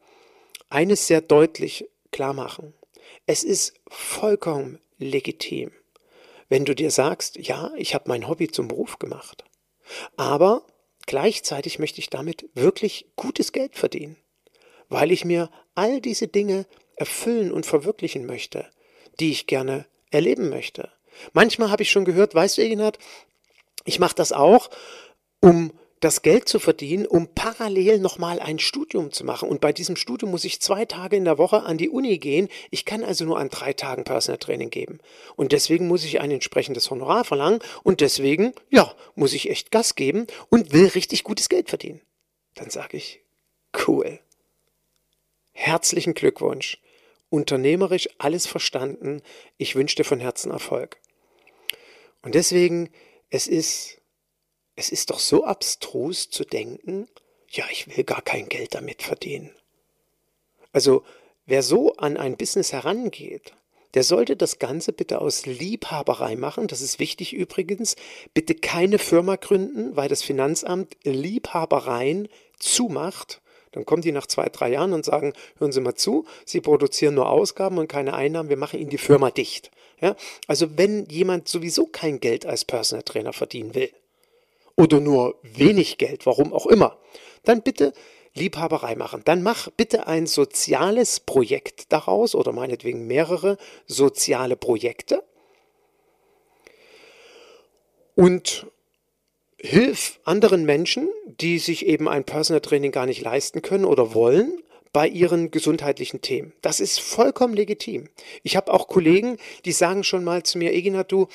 eines 0.71 1.07
sehr 1.07 1.21
deutlich 1.21 1.89
klar 2.13 2.33
machen. 2.33 2.75
Es 3.27 3.45
ist 3.45 3.75
vollkommen 3.89 4.79
legitim, 4.99 5.73
wenn 6.53 6.67
du 6.67 6.75
dir 6.75 6.91
sagst, 6.91 7.39
ja, 7.39 7.73
ich 7.79 7.95
habe 7.95 8.11
mein 8.11 8.29
Hobby 8.29 8.47
zum 8.47 8.69
Beruf 8.69 8.99
gemacht, 8.99 9.43
aber 10.19 10.67
gleichzeitig 11.07 11.79
möchte 11.79 11.99
ich 12.01 12.11
damit 12.11 12.51
wirklich 12.53 13.07
gutes 13.17 13.53
Geld 13.53 13.75
verdienen, 13.75 14.19
weil 14.91 15.13
ich 15.13 15.25
mir 15.25 15.51
all 15.75 16.03
diese 16.03 16.29
Dinge 16.29 16.67
erfüllen 16.97 17.53
und 17.53 17.65
verwirklichen 17.65 18.27
möchte, 18.27 18.71
die 19.19 19.31
ich 19.31 19.47
gerne 19.47 19.87
erleben 20.11 20.51
möchte. 20.51 20.93
Manchmal 21.33 21.71
habe 21.71 21.85
ich 21.85 21.91
schon 21.91 22.05
gehört, 22.05 22.35
weißt 22.35 22.59
du, 22.59 22.63
Egenhard, 22.63 22.99
ich 23.87 23.99
mache 23.99 24.15
das 24.15 24.33
auch, 24.33 24.69
um 25.41 25.73
das 26.03 26.23
Geld 26.23 26.49
zu 26.49 26.59
verdienen, 26.59 27.07
um 27.07 27.29
parallel 27.29 28.01
nochmal 28.01 28.41
ein 28.41 28.59
Studium 28.59 29.13
zu 29.13 29.25
machen. 29.25 29.49
Und 29.49 29.61
bei 29.61 29.73
diesem 29.73 29.95
Studium 29.95 30.33
muss 30.33 30.45
ich 30.45 30.61
zwei 30.61 30.85
Tage 30.85 31.17
in 31.17 31.25
der 31.25 31.39
Woche 31.39 31.63
an 31.63 31.79
die 31.79 31.89
Uni 31.89 32.19
gehen. 32.19 32.49
Ich 32.71 32.85
kann 32.85 33.05
also 33.05 33.25
nur 33.25 33.39
an 33.39 33.51
drei 33.51 33.73
Tagen 33.73 34.03
Personal 34.03 34.39
Training 34.39 34.71
geben. 34.71 34.99
Und 35.37 35.53
deswegen 35.53 35.87
muss 35.87 36.05
ich 36.05 36.21
ein 36.21 36.33
entsprechendes 36.33 36.91
Honorar 36.91 37.25
verlangen. 37.25 37.61
Und 37.85 38.01
deswegen, 38.01 38.53
ja, 38.69 38.93
muss 39.15 39.33
ich 39.33 39.49
echt 39.49 39.71
Gas 39.71 39.95
geben 39.95 40.27
und 40.51 40.73
will 40.73 40.89
richtig 40.89 41.23
gutes 41.23 41.49
Geld 41.49 41.69
verdienen. 41.69 42.01
Dann 42.57 42.69
sage 42.69 42.97
ich, 42.97 43.21
cool. 43.87 44.19
Herzlichen 45.53 46.15
Glückwunsch. 46.15 46.81
Unternehmerisch 47.31 48.09
alles 48.19 48.49
verstanden. 48.49 49.23
Ich 49.57 49.77
wünsche 49.77 49.95
dir 49.95 50.05
von 50.05 50.19
Herzen 50.19 50.51
Erfolg. 50.51 50.99
Und 52.23 52.35
deswegen, 52.35 52.91
es 53.31 53.47
ist 53.47 54.02
es 54.77 54.91
ist 54.91 55.11
doch 55.11 55.19
so 55.19 55.45
abstrus 55.45 56.31
zu 56.31 56.45
denken, 56.45 57.09
ja, 57.49 57.65
ich 57.71 57.95
will 57.95 58.05
gar 58.05 58.23
kein 58.23 58.49
Geld 58.49 58.75
damit 58.75 59.03
verdienen. 59.03 59.51
Also 60.73 61.05
wer 61.45 61.63
so 61.63 61.95
an 61.97 62.17
ein 62.17 62.37
Business 62.37 62.73
herangeht, 62.73 63.53
der 63.95 64.05
sollte 64.05 64.37
das 64.37 64.59
Ganze 64.59 64.95
bitte 64.95 65.21
aus 65.21 65.45
Liebhaberei 65.45 66.37
machen. 66.37 66.67
Das 66.67 66.81
ist 66.81 66.99
wichtig 66.99 67.35
übrigens. 67.35 67.97
Bitte 68.33 68.55
keine 68.55 68.99
Firma 68.99 69.37
gründen, 69.37 69.95
weil 69.97 70.09
das 70.09 70.23
Finanzamt 70.23 70.97
Liebhabereien 71.03 72.29
zumacht. 72.59 73.43
Dann 73.73 73.85
kommen 73.85 74.01
die 74.01 74.13
nach 74.13 74.27
zwei, 74.27 74.49
drei 74.49 74.71
Jahren 74.71 74.95
und 74.95 75.05
sagen, 75.05 75.35
hören 75.59 75.73
Sie 75.73 75.81
mal 75.81 75.95
zu, 75.95 76.27
Sie 76.47 76.63
produzieren 76.63 77.15
nur 77.15 77.29
Ausgaben 77.29 77.77
und 77.79 77.89
keine 77.89 78.15
Einnahmen, 78.15 78.49
wir 78.49 78.57
machen 78.57 78.81
Ihnen 78.81 78.91
die 78.91 78.99
Firma 78.99 79.31
dicht. 79.31 79.71
Ja? 80.01 80.17
Also 80.47 80.79
wenn 80.79 81.07
jemand 81.07 81.49
sowieso 81.49 81.87
kein 81.87 82.21
Geld 82.21 82.47
als 82.47 82.65
Personal 82.65 83.03
Trainer 83.03 83.33
verdienen 83.33 83.75
will 83.75 83.91
oder 84.83 84.99
nur 84.99 85.37
wenig 85.43 85.97
Geld, 85.97 86.27
warum 86.27 86.53
auch 86.53 86.67
immer, 86.67 86.99
dann 87.45 87.63
bitte 87.63 87.93
Liebhaberei 88.35 88.97
machen. 88.97 89.23
Dann 89.25 89.43
mach 89.43 89.71
bitte 89.71 90.09
ein 90.09 90.27
soziales 90.27 91.21
Projekt 91.21 91.93
daraus 91.93 92.35
oder 92.35 92.53
meinetwegen 92.53 93.07
mehrere 93.07 93.59
soziale 93.87 94.57
Projekte 94.57 95.23
und 98.17 98.67
hilf 99.57 100.19
anderen 100.25 100.65
Menschen, 100.65 101.09
die 101.27 101.61
sich 101.61 101.87
eben 101.87 102.09
ein 102.09 102.25
Personal 102.25 102.61
Training 102.61 102.91
gar 102.91 103.07
nicht 103.07 103.21
leisten 103.21 103.63
können 103.63 103.85
oder 103.85 104.15
wollen, 104.15 104.61
bei 104.93 105.07
ihren 105.07 105.51
gesundheitlichen 105.51 106.21
Themen. 106.21 106.53
Das 106.61 106.81
ist 106.81 107.01
vollkommen 107.01 107.55
legitim. 107.55 108.09
Ich 108.43 108.57
habe 108.57 108.75
auch 108.75 108.89
Kollegen, 108.89 109.39
die 109.65 109.73
sagen 109.73 110.05
schon 110.05 110.25
mal 110.25 110.43
zu 110.43 110.59
mir, 110.59 110.75
Egina, 110.75 111.05
du, 111.05 111.29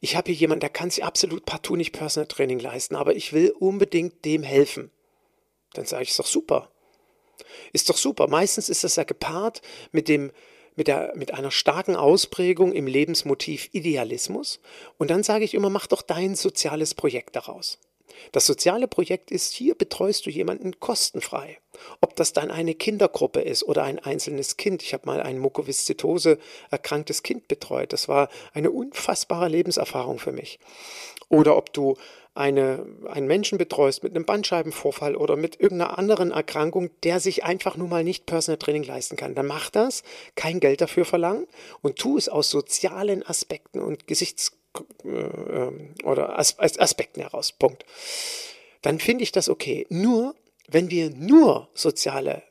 ich 0.00 0.16
habe 0.16 0.30
hier 0.30 0.40
jemanden, 0.40 0.60
der 0.60 0.70
kann 0.70 0.90
sich 0.90 1.04
absolut 1.04 1.44
partout 1.44 1.76
nicht 1.76 1.92
Personal 1.92 2.26
Training 2.26 2.58
leisten, 2.58 2.96
aber 2.96 3.14
ich 3.14 3.32
will 3.32 3.50
unbedingt 3.50 4.24
dem 4.24 4.42
helfen. 4.42 4.90
Dann 5.74 5.86
sage 5.86 6.02
ich, 6.02 6.10
ist 6.10 6.18
doch 6.18 6.26
super. 6.26 6.70
Ist 7.72 7.90
doch 7.90 7.96
super. 7.96 8.28
Meistens 8.28 8.68
ist 8.68 8.84
das 8.84 8.96
ja 8.96 9.04
gepaart 9.04 9.62
mit 9.92 10.08
dem 10.08 10.32
mit, 10.76 10.88
der, 10.88 11.12
mit 11.16 11.32
einer 11.32 11.50
starken 11.50 11.96
Ausprägung 11.96 12.72
im 12.72 12.86
Lebensmotiv 12.86 13.70
Idealismus. 13.72 14.60
Und 14.98 15.10
dann 15.10 15.22
sage 15.22 15.44
ich 15.44 15.54
immer, 15.54 15.70
mach 15.70 15.86
doch 15.86 16.02
dein 16.02 16.34
soziales 16.34 16.94
Projekt 16.94 17.34
daraus. 17.34 17.78
Das 18.32 18.46
soziale 18.46 18.88
Projekt 18.88 19.30
ist, 19.30 19.52
hier 19.52 19.74
betreust 19.74 20.26
du 20.26 20.30
jemanden 20.30 20.78
kostenfrei. 20.80 21.58
Ob 22.00 22.16
das 22.16 22.32
dann 22.32 22.50
eine 22.50 22.74
Kindergruppe 22.74 23.40
ist 23.40 23.62
oder 23.62 23.84
ein 23.84 23.98
einzelnes 23.98 24.56
Kind. 24.56 24.82
Ich 24.82 24.94
habe 24.94 25.06
mal 25.06 25.20
ein 25.20 25.38
Mukoviszidose 25.38 26.38
erkranktes 26.70 27.22
Kind 27.22 27.48
betreut. 27.48 27.92
Das 27.92 28.08
war 28.08 28.28
eine 28.54 28.70
unfassbare 28.70 29.48
Lebenserfahrung 29.48 30.18
für 30.18 30.32
mich. 30.32 30.58
Oder 31.28 31.56
ob 31.56 31.72
du 31.72 31.96
eine, 32.36 32.86
einen 33.08 33.26
Menschen 33.26 33.56
betreust 33.58 34.02
mit 34.02 34.14
einem 34.14 34.26
Bandscheibenvorfall 34.26 35.16
oder 35.16 35.36
mit 35.36 35.58
irgendeiner 35.60 35.98
anderen 35.98 36.30
Erkrankung, 36.30 36.90
der 37.02 37.18
sich 37.18 37.44
einfach 37.44 37.76
nur 37.76 37.88
mal 37.88 38.04
nicht 38.04 38.26
Personal 38.26 38.58
Training 38.58 38.84
leisten 38.84 39.16
kann, 39.16 39.34
dann 39.34 39.46
mach 39.46 39.70
das, 39.70 40.02
kein 40.34 40.60
Geld 40.60 40.82
dafür 40.82 41.06
verlangen 41.06 41.46
und 41.80 41.96
tu 41.96 42.18
es 42.18 42.28
aus 42.28 42.50
sozialen 42.50 43.22
Aspekten 43.26 43.80
und 43.80 44.06
Gesichts- 44.06 44.52
äh, 45.04 45.08
ähm, 45.08 45.94
oder 46.04 46.38
As 46.38 46.58
Aspekten 46.58 47.20
heraus. 47.20 47.52
Punkt. 47.52 47.84
Dann 48.82 49.00
finde 49.00 49.24
ich 49.24 49.32
das 49.32 49.48
okay. 49.48 49.86
Nur, 49.88 50.34
wenn 50.68 50.90
wir 50.90 51.10
nur 51.10 51.68
soziale 51.74 52.42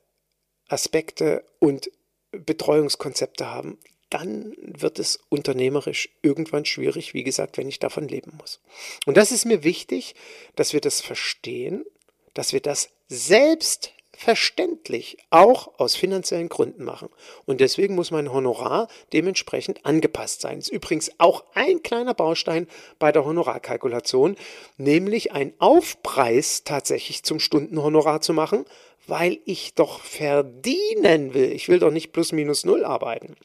Aspekte 0.67 1.44
und 1.60 1.89
Betreuungskonzepte 2.32 3.48
haben, 3.48 3.77
dann 4.10 4.55
wird 4.58 5.00
es 5.00 5.20
unternehmerisch 5.29 6.10
irgendwann 6.22 6.65
schwierig, 6.65 7.13
wie 7.13 7.24
gesagt, 7.24 7.58
wenn 7.58 7.67
ich 7.67 7.79
davon 7.79 8.08
leben 8.08 8.34
muss. 8.39 8.62
Und 9.05 9.17
das 9.17 9.32
ist 9.32 9.46
mir 9.46 9.63
wichtig, 9.63 10.15
dass 10.55 10.74
wir 10.74 10.82
das 10.82 11.01
verstehen, 11.01 11.86
dass 12.34 12.53
wir 12.53 12.62
das 12.62 12.89
selbstverständlich 14.15 15.17
auch 15.29 15.79
aus 15.79 15.95
finanziellen 15.95 16.50
Gründen 16.50 16.84
machen. 16.84 17.10
Und 17.45 17.62
deswegen 17.62 17.95
muss 17.95 18.12
mein 18.12 18.31
Honorar 18.31 18.88
dementsprechend 19.13 19.86
angepasst 19.86 20.41
sein. 20.41 20.57
Das 20.57 20.69
ist 20.69 20.74
übrigens 20.74 21.12
auch 21.17 21.43
ein 21.53 21.84
kleiner 21.84 22.13
Baustein 22.13 22.67
bei 23.00 23.12
der 23.12 23.25
Honorarkalkulation, 23.25 24.36
nämlich 24.77 25.31
ein 25.31 25.53
Aufpreis 25.59 26.63
tatsächlich 26.63 27.24
zum 27.24 27.40
Stundenhonorar 27.40 28.22
zu 28.22 28.33
machen, 28.33 28.66
weil 29.07 29.40
ich 29.46 29.75
doch 29.75 30.01
verdienen 30.01 31.33
will. 31.33 31.51
Ich 31.51 31.70
will 31.70 31.79
doch 31.79 31.92
nicht 31.92 32.11
plus 32.11 32.31
minus 32.31 32.66
null 32.66 32.83
arbeiten. 32.83 33.35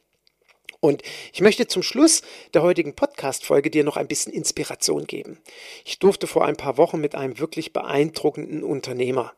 Und 0.79 1.03
ich 1.31 1.41
möchte 1.41 1.67
zum 1.67 1.83
Schluss 1.83 2.23
der 2.55 2.63
heutigen 2.63 2.95
Podcast-Folge 2.95 3.69
dir 3.69 3.83
noch 3.83 3.97
ein 3.97 4.07
bisschen 4.07 4.33
Inspiration 4.33 5.05
geben. 5.05 5.37
Ich 5.85 5.99
durfte 5.99 6.25
vor 6.25 6.45
ein 6.45 6.55
paar 6.55 6.77
Wochen 6.77 6.99
mit 6.99 7.13
einem 7.13 7.37
wirklich 7.37 7.71
beeindruckenden 7.71 8.63
Unternehmer 8.63 9.33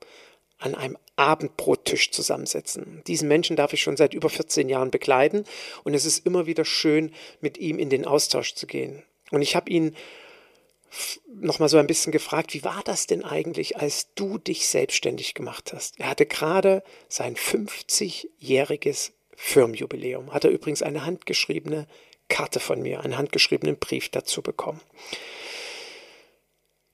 an 0.63 0.75
einem 0.75 0.97
Abendbrottisch 1.15 2.11
zusammensetzen. 2.11 3.03
Diesen 3.05 3.27
Menschen 3.27 3.55
darf 3.55 3.73
ich 3.73 3.81
schon 3.81 3.97
seit 3.97 4.13
über 4.13 4.29
14 4.29 4.69
Jahren 4.69 4.91
begleiten 4.91 5.43
und 5.83 5.93
es 5.93 6.05
ist 6.05 6.25
immer 6.25 6.45
wieder 6.45 6.65
schön, 6.65 7.11
mit 7.41 7.57
ihm 7.57 7.79
in 7.79 7.89
den 7.89 8.05
Austausch 8.05 8.55
zu 8.55 8.65
gehen. 8.65 9.03
Und 9.31 9.41
ich 9.41 9.55
habe 9.55 9.69
ihn 9.69 9.95
noch 11.41 11.59
mal 11.59 11.69
so 11.69 11.77
ein 11.77 11.87
bisschen 11.87 12.11
gefragt, 12.11 12.53
wie 12.53 12.63
war 12.63 12.81
das 12.85 13.07
denn 13.07 13.23
eigentlich, 13.23 13.77
als 13.77 14.13
du 14.15 14.37
dich 14.37 14.67
selbstständig 14.67 15.33
gemacht 15.33 15.73
hast? 15.73 15.99
Er 15.99 16.09
hatte 16.09 16.25
gerade 16.25 16.83
sein 17.09 17.35
50-jähriges 17.35 19.11
Firmenjubiläum. 19.35 20.33
Hat 20.33 20.45
er 20.45 20.51
übrigens 20.51 20.81
eine 20.81 21.05
handgeschriebene 21.05 21.87
Karte 22.29 22.59
von 22.59 22.81
mir, 22.81 23.01
einen 23.01 23.17
handgeschriebenen 23.17 23.77
Brief 23.77 24.09
dazu 24.09 24.41
bekommen. 24.41 24.81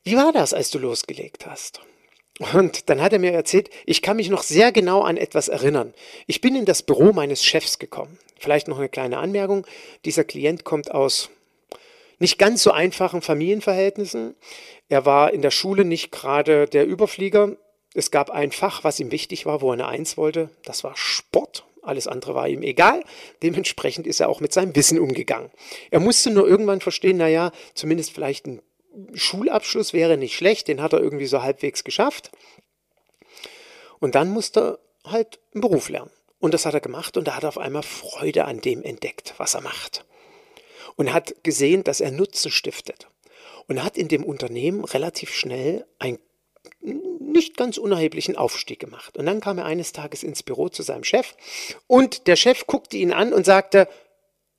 Wie 0.04 0.16
war 0.16 0.32
das, 0.32 0.54
als 0.54 0.72
du 0.72 0.80
losgelegt 0.80 1.46
hast? 1.46 1.82
Und 2.40 2.90
dann 2.90 3.02
hat 3.02 3.12
er 3.12 3.20
mir 3.20 3.34
erzählt, 3.34 3.70
ich 3.86 4.02
kann 4.02 4.16
mich 4.16 4.30
noch 4.30 4.44
sehr 4.44 4.72
genau 4.72 5.02
an 5.02 5.18
etwas 5.18 5.50
erinnern. 5.50 5.94
Ich 6.26 6.40
bin 6.40 6.56
in 6.56 6.66
das 6.66 6.84
Büro 6.84 7.12
meines 7.12 7.44
Chefs 7.44 7.80
gekommen. 7.80 8.18
Vielleicht 8.40 8.70
noch 8.70 8.80
eine 8.80 8.88
kleine 8.88 9.18
Anmerkung. 9.18 9.68
Dieser 10.06 10.24
Klient 10.24 10.64
kommt 10.64 10.92
aus 10.92 11.30
nicht 12.18 12.38
ganz 12.38 12.64
so 12.64 12.72
einfachen 12.72 13.22
Familienverhältnissen. 13.22 14.36
Er 14.88 15.06
war 15.06 15.34
in 15.34 15.42
der 15.42 15.52
Schule 15.52 15.84
nicht 15.84 16.12
gerade 16.12 16.66
der 16.66 16.88
Überflieger. 16.88 17.58
Es 17.94 18.10
gab 18.10 18.30
ein 18.30 18.52
Fach, 18.52 18.84
was 18.86 19.00
ihm 19.00 19.12
wichtig 19.12 19.46
war, 19.46 19.62
wo 19.62 19.70
er 19.70 19.74
eine 19.74 19.88
Eins 19.88 20.16
wollte. 20.16 20.50
Das 20.64 20.84
war 20.84 20.96
Sport. 20.96 21.66
Alles 21.82 22.08
andere 22.08 22.36
war 22.36 22.48
ihm 22.48 22.62
egal. 22.62 23.04
Dementsprechend 23.42 24.08
ist 24.08 24.20
er 24.20 24.30
auch 24.30 24.42
mit 24.42 24.54
seinem 24.54 24.76
Wissen 24.76 25.00
umgegangen. 25.00 25.50
Er 25.92 26.00
musste 26.00 26.30
nur 26.30 26.48
irgendwann 26.48 26.82
verstehen, 26.82 27.18
naja, 27.18 27.52
zumindest 27.74 28.12
vielleicht 28.12 28.48
ein 28.48 28.62
Schulabschluss 29.14 29.94
wäre 29.94 30.18
nicht 30.18 30.36
schlecht, 30.36 30.68
den 30.68 30.82
hat 30.82 30.94
er 30.94 31.00
irgendwie 31.00 31.26
so 31.26 31.42
halbwegs 31.42 31.84
geschafft. 31.84 32.32
Und 34.00 34.16
dann 34.16 34.30
musste 34.30 34.80
er 35.04 35.12
halt 35.12 35.40
einen 35.54 35.62
Beruf 35.62 35.90
lernen. 35.90 36.12
Und 36.40 36.54
das 36.54 36.66
hat 36.66 36.74
er 36.74 36.80
gemacht 36.80 37.18
und 37.18 37.28
da 37.28 37.36
hat 37.36 37.44
er 37.44 37.50
auf 37.50 37.58
einmal 37.58 37.84
Freude 37.84 38.46
an 38.46 38.62
dem 38.62 38.82
entdeckt, 38.84 39.34
was 39.38 39.56
er 39.56 39.62
macht. 39.62 40.06
Und 40.96 41.14
hat 41.14 41.44
gesehen, 41.44 41.84
dass 41.84 42.02
er 42.02 42.12
Nutzen 42.12 42.52
stiftet. 42.52 43.08
Und 43.68 43.84
hat 43.84 43.98
in 43.98 44.08
dem 44.08 44.24
Unternehmen 44.24 44.84
relativ 44.84 45.34
schnell 45.34 45.86
ein 46.00 46.18
nicht 46.82 47.58
ganz 47.58 47.78
unerheblichen 47.78 48.36
Aufstieg 48.36 48.80
gemacht. 48.80 49.18
Und 49.18 49.26
dann 49.26 49.42
kam 49.42 49.58
er 49.58 49.66
eines 49.66 49.92
Tages 49.92 50.24
ins 50.24 50.44
Büro 50.44 50.70
zu 50.70 50.82
seinem 50.82 51.04
Chef 51.04 51.36
und 51.88 52.28
der 52.28 52.36
Chef 52.36 52.66
guckte 52.68 52.98
ihn 52.98 53.14
an 53.14 53.34
und 53.34 53.46
sagte, 53.46 53.88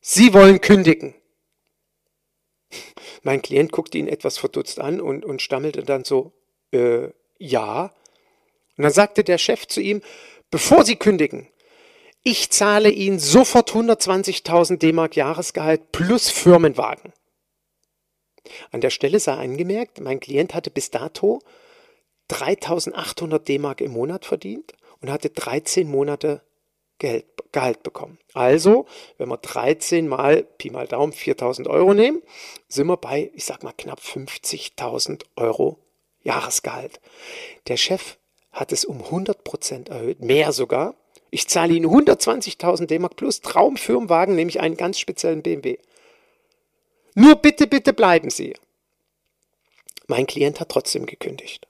Sie 0.01 0.33
wollen 0.33 0.61
kündigen. 0.61 1.15
Mein 3.23 3.43
Klient 3.43 3.73
guckte 3.73 3.99
ihn 3.99 4.09
etwas 4.09 4.39
verdutzt 4.39 4.81
an 4.81 5.01
und, 5.01 5.25
und 5.25 5.43
stammelte 5.43 5.83
dann 5.83 6.05
so, 6.05 6.33
äh, 6.73 7.09
ja. 7.39 7.93
Und 8.77 8.85
dann 8.85 8.93
sagte 8.93 9.25
der 9.25 9.39
Chef 9.39 9.67
zu 9.67 9.81
ihm, 9.81 10.03
bevor 10.51 10.85
Sie 10.85 10.97
kündigen, 10.97 11.49
ich 12.23 12.51
zahle 12.51 12.91
Ihnen 12.91 13.19
sofort 13.19 13.73
120.000 13.73 14.77
D-Mark 14.77 15.17
Jahresgehalt 15.17 15.91
plus 15.93 16.29
Firmenwagen. 16.29 17.13
An 18.71 18.81
der 18.81 18.91
Stelle 18.91 19.21
sei 19.21 19.33
angemerkt, 19.35 20.01
mein 20.01 20.21
Klient 20.21 20.55
hatte 20.55 20.71
bis 20.71 20.91
dato 20.91 21.41
3800 22.29 23.49
D-Mark 23.49 23.81
im 23.81 23.93
Monat 23.93 24.25
verdient 24.25 24.73
und 25.01 25.11
hatte 25.11 25.31
13 25.31 25.89
Monate 25.89 26.43
Gehalt, 27.01 27.25
Gehalt 27.51 27.83
bekommen. 27.83 28.19
Also, 28.35 28.87
wenn 29.19 29.29
wir 29.29 29.39
13 29.39 30.07
mal 30.07 30.45
Pi 30.45 30.71
mal 30.71 30.87
Daumen 30.87 31.13
4000 31.13 31.67
Euro 31.67 31.95
nehmen, 31.95 32.23
sind 32.69 32.87
wir 32.87 32.97
bei, 32.97 33.33
ich 33.35 33.45
sag 33.45 33.65
mal, 33.65 33.73
knapp 33.77 33.99
50.000 33.99 35.25
Euro 35.35 35.79
Jahresgehalt. 36.23 37.01
Der 37.67 37.77
Chef 37.77 38.19
hat 38.53 38.71
es 38.71 38.85
um 38.85 39.03
100 39.03 39.43
Prozent 39.43 39.89
erhöht, 39.89 40.21
mehr 40.21 40.53
sogar. 40.53 40.95
Ich 41.31 41.49
zahle 41.49 41.75
Ihnen 41.75 41.87
120.000 41.87 42.87
D-Mark 42.87 43.17
plus 43.17 43.41
Traumfirmenwagen, 43.41 44.35
nämlich 44.35 44.61
einen 44.61 44.77
ganz 44.77 44.99
speziellen 44.99 45.43
BMW. 45.43 45.79
Nur 47.15 47.37
bitte, 47.37 47.67
bitte 47.67 47.93
bleiben 47.93 48.31
Sie. 48.31 48.55
Mein 50.07 50.27
Klient 50.27 50.61
hat 50.61 50.69
trotzdem 50.69 51.07
gekündigt. 51.07 51.67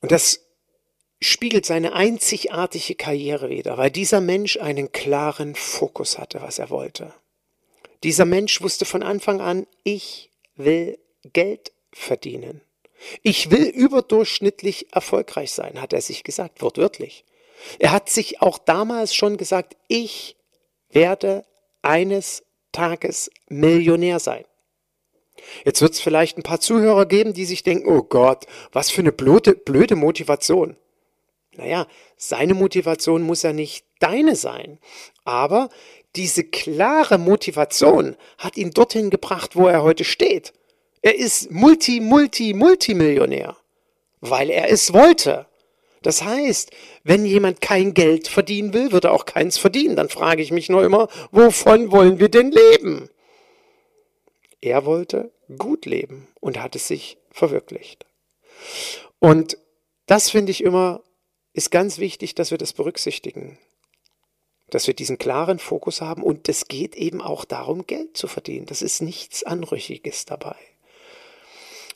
Und 0.00 0.10
das 0.10 0.40
spiegelt 1.22 1.66
seine 1.66 1.92
einzigartige 1.92 2.94
Karriere 2.94 3.48
wider, 3.48 3.78
weil 3.78 3.90
dieser 3.90 4.20
Mensch 4.20 4.56
einen 4.56 4.92
klaren 4.92 5.54
Fokus 5.54 6.18
hatte, 6.18 6.42
was 6.42 6.58
er 6.58 6.70
wollte. 6.70 7.14
Dieser 8.02 8.24
Mensch 8.24 8.60
wusste 8.60 8.84
von 8.84 9.02
Anfang 9.02 9.40
an, 9.40 9.66
ich 9.84 10.30
will 10.56 10.98
Geld 11.32 11.72
verdienen. 11.92 12.60
Ich 13.22 13.50
will 13.50 13.64
überdurchschnittlich 13.64 14.92
erfolgreich 14.92 15.52
sein, 15.52 15.80
hat 15.80 15.92
er 15.92 16.00
sich 16.00 16.24
gesagt, 16.24 16.62
wortwörtlich. 16.62 17.24
Er 17.78 17.92
hat 17.92 18.08
sich 18.08 18.42
auch 18.42 18.58
damals 18.58 19.14
schon 19.14 19.36
gesagt, 19.36 19.76
ich 19.88 20.36
werde 20.90 21.44
eines 21.82 22.44
Tages 22.72 23.30
Millionär 23.48 24.18
sein. 24.18 24.44
Jetzt 25.64 25.80
wird 25.80 25.92
es 25.92 26.00
vielleicht 26.00 26.38
ein 26.38 26.42
paar 26.42 26.60
Zuhörer 26.60 27.06
geben, 27.06 27.32
die 27.32 27.44
sich 27.44 27.62
denken, 27.62 27.88
oh 27.88 28.02
Gott, 28.02 28.46
was 28.72 28.90
für 28.90 29.00
eine 29.00 29.12
blöde, 29.12 29.54
blöde 29.54 29.96
Motivation. 29.96 30.76
Naja, 31.56 31.86
seine 32.16 32.54
Motivation 32.54 33.22
muss 33.22 33.42
ja 33.42 33.52
nicht 33.52 33.84
deine 33.98 34.36
sein, 34.36 34.78
aber 35.24 35.68
diese 36.16 36.44
klare 36.44 37.18
Motivation 37.18 38.16
hat 38.38 38.56
ihn 38.56 38.70
dorthin 38.70 39.10
gebracht, 39.10 39.56
wo 39.56 39.68
er 39.68 39.82
heute 39.82 40.04
steht. 40.04 40.52
Er 41.02 41.16
ist 41.16 41.50
Multi, 41.50 42.00
Multi, 42.00 42.54
Multimillionär, 42.54 43.56
weil 44.20 44.50
er 44.50 44.70
es 44.70 44.92
wollte. 44.92 45.46
Das 46.02 46.22
heißt, 46.22 46.70
wenn 47.04 47.24
jemand 47.24 47.60
kein 47.60 47.94
Geld 47.94 48.28
verdienen 48.28 48.72
will, 48.72 48.92
wird 48.92 49.04
er 49.04 49.12
auch 49.12 49.24
keins 49.24 49.58
verdienen. 49.58 49.96
Dann 49.96 50.08
frage 50.08 50.42
ich 50.42 50.50
mich 50.50 50.68
nur 50.68 50.84
immer, 50.84 51.08
wovon 51.30 51.92
wollen 51.92 52.18
wir 52.18 52.28
denn 52.28 52.50
leben? 52.50 53.08
Er 54.60 54.84
wollte 54.84 55.32
gut 55.58 55.86
leben 55.86 56.28
und 56.40 56.60
hat 56.60 56.76
es 56.76 56.88
sich 56.88 57.18
verwirklicht. 57.30 58.06
Und 59.18 59.58
das 60.06 60.30
finde 60.30 60.50
ich 60.50 60.62
immer, 60.62 61.02
ist 61.52 61.70
ganz 61.70 61.98
wichtig, 61.98 62.34
dass 62.34 62.50
wir 62.50 62.58
das 62.58 62.72
berücksichtigen. 62.72 63.58
Dass 64.70 64.86
wir 64.86 64.94
diesen 64.94 65.18
klaren 65.18 65.58
Fokus 65.58 66.00
haben 66.00 66.22
und 66.22 66.48
es 66.48 66.66
geht 66.68 66.96
eben 66.96 67.20
auch 67.20 67.44
darum, 67.44 67.86
Geld 67.86 68.16
zu 68.16 68.26
verdienen. 68.26 68.66
Das 68.66 68.80
ist 68.80 69.02
nichts 69.02 69.44
Anrüchiges 69.44 70.24
dabei. 70.24 70.56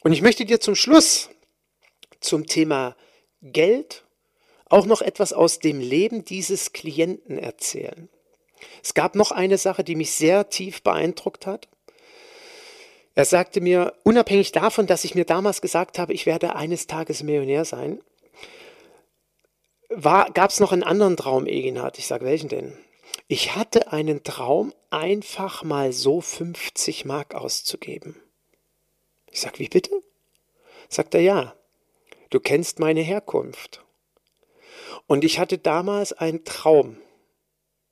Und 0.02 0.12
ich 0.12 0.22
möchte 0.22 0.44
dir 0.44 0.60
zum 0.60 0.74
Schluss 0.74 1.30
zum 2.20 2.46
Thema 2.46 2.96
Geld 3.42 4.04
auch 4.68 4.86
noch 4.86 5.00
etwas 5.00 5.32
aus 5.32 5.58
dem 5.58 5.80
Leben 5.80 6.24
dieses 6.24 6.72
Klienten 6.72 7.38
erzählen. 7.38 8.08
Es 8.82 8.94
gab 8.94 9.14
noch 9.14 9.30
eine 9.30 9.58
Sache, 9.58 9.84
die 9.84 9.96
mich 9.96 10.12
sehr 10.12 10.48
tief 10.50 10.82
beeindruckt 10.82 11.46
hat. 11.46 11.68
Er 13.14 13.24
sagte 13.24 13.60
mir, 13.60 13.94
unabhängig 14.02 14.52
davon, 14.52 14.86
dass 14.86 15.04
ich 15.04 15.14
mir 15.14 15.24
damals 15.24 15.60
gesagt 15.60 15.98
habe, 15.98 16.12
ich 16.12 16.26
werde 16.26 16.54
eines 16.54 16.86
Tages 16.86 17.22
Millionär 17.22 17.64
sein, 17.64 18.00
gab 20.00 20.50
es 20.50 20.60
noch 20.60 20.72
einen 20.72 20.82
anderen 20.82 21.16
Traum, 21.16 21.46
Eginhard. 21.46 21.98
Ich 21.98 22.06
sage, 22.06 22.24
welchen 22.24 22.48
denn? 22.48 22.76
Ich 23.28 23.56
hatte 23.56 23.92
einen 23.92 24.22
Traum, 24.22 24.72
einfach 24.90 25.64
mal 25.64 25.92
so 25.92 26.20
50 26.20 27.04
Mark 27.04 27.34
auszugeben. 27.34 28.20
Ich 29.30 29.40
sag, 29.40 29.58
wie 29.58 29.68
bitte? 29.68 29.90
Sagt 30.88 31.14
er, 31.14 31.20
ja, 31.20 31.54
du 32.30 32.40
kennst 32.40 32.78
meine 32.78 33.00
Herkunft. 33.00 33.84
Und 35.06 35.24
ich 35.24 35.38
hatte 35.38 35.58
damals 35.58 36.12
einen 36.12 36.44
Traum. 36.44 36.98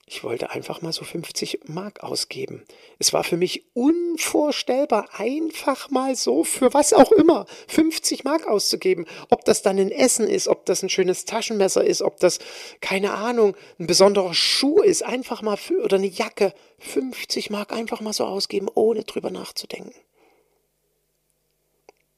Ich 0.06 0.22
wollte 0.22 0.50
einfach 0.50 0.82
mal 0.82 0.92
so 0.92 1.02
50 1.02 1.60
Mark 1.66 2.02
ausgeben. 2.02 2.62
Es 2.98 3.14
war 3.14 3.24
für 3.24 3.38
mich 3.38 3.64
unvorstellbar, 3.72 5.08
einfach 5.16 5.90
mal 5.90 6.14
so 6.14 6.44
für 6.44 6.74
was 6.74 6.92
auch 6.92 7.10
immer 7.12 7.46
50 7.68 8.22
Mark 8.22 8.46
auszugeben. 8.46 9.06
Ob 9.30 9.46
das 9.46 9.62
dann 9.62 9.78
ein 9.78 9.90
Essen 9.90 10.28
ist, 10.28 10.46
ob 10.46 10.66
das 10.66 10.82
ein 10.82 10.90
schönes 10.90 11.24
Taschenmesser 11.24 11.84
ist, 11.84 12.02
ob 12.02 12.20
das, 12.20 12.38
keine 12.82 13.14
Ahnung, 13.14 13.56
ein 13.78 13.86
besonderer 13.86 14.34
Schuh 14.34 14.82
ist, 14.82 15.02
einfach 15.02 15.40
mal 15.40 15.56
für, 15.56 15.82
oder 15.82 15.96
eine 15.96 16.06
Jacke. 16.06 16.52
50 16.80 17.48
Mark 17.48 17.72
einfach 17.72 18.02
mal 18.02 18.12
so 18.12 18.24
ausgeben, 18.24 18.68
ohne 18.74 19.04
drüber 19.04 19.30
nachzudenken. 19.30 19.94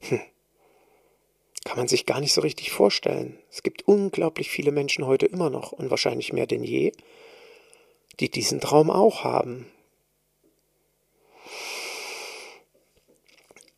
Hm. 0.01 0.21
Kann 1.65 1.79
man 1.79 1.89
sich 1.89 2.05
gar 2.05 2.21
nicht 2.21 2.33
so 2.33 2.41
richtig 2.41 2.71
vorstellen. 2.71 3.39
Es 3.51 3.63
gibt 3.63 3.87
unglaublich 3.87 4.51
viele 4.51 4.73
Menschen 4.73 5.07
heute 5.07 5.27
immer 5.27 5.51
noch 5.51 5.73
und 5.73 5.91
wahrscheinlich 5.91 6.33
mehr 6.33 6.47
denn 6.47 6.65
je, 6.65 6.93
die 8.21 8.31
diesen 8.31 8.61
Traum 8.61 8.91
auch 8.91 9.25
haben. 9.25 9.71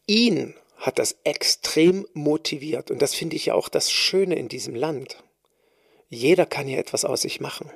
Ihn 0.06 0.54
hat 0.78 0.98
das 0.98 1.16
extrem 1.24 2.06
motiviert 2.14 2.90
und 2.90 3.02
das 3.02 3.14
finde 3.14 3.36
ich 3.36 3.46
ja 3.46 3.54
auch 3.54 3.68
das 3.68 3.90
Schöne 3.90 4.36
in 4.36 4.48
diesem 4.48 4.74
Land. 4.74 5.22
Jeder 6.08 6.46
kann 6.46 6.66
hier 6.66 6.78
etwas 6.78 7.04
aus 7.04 7.22
sich 7.22 7.40
machen. 7.40 7.70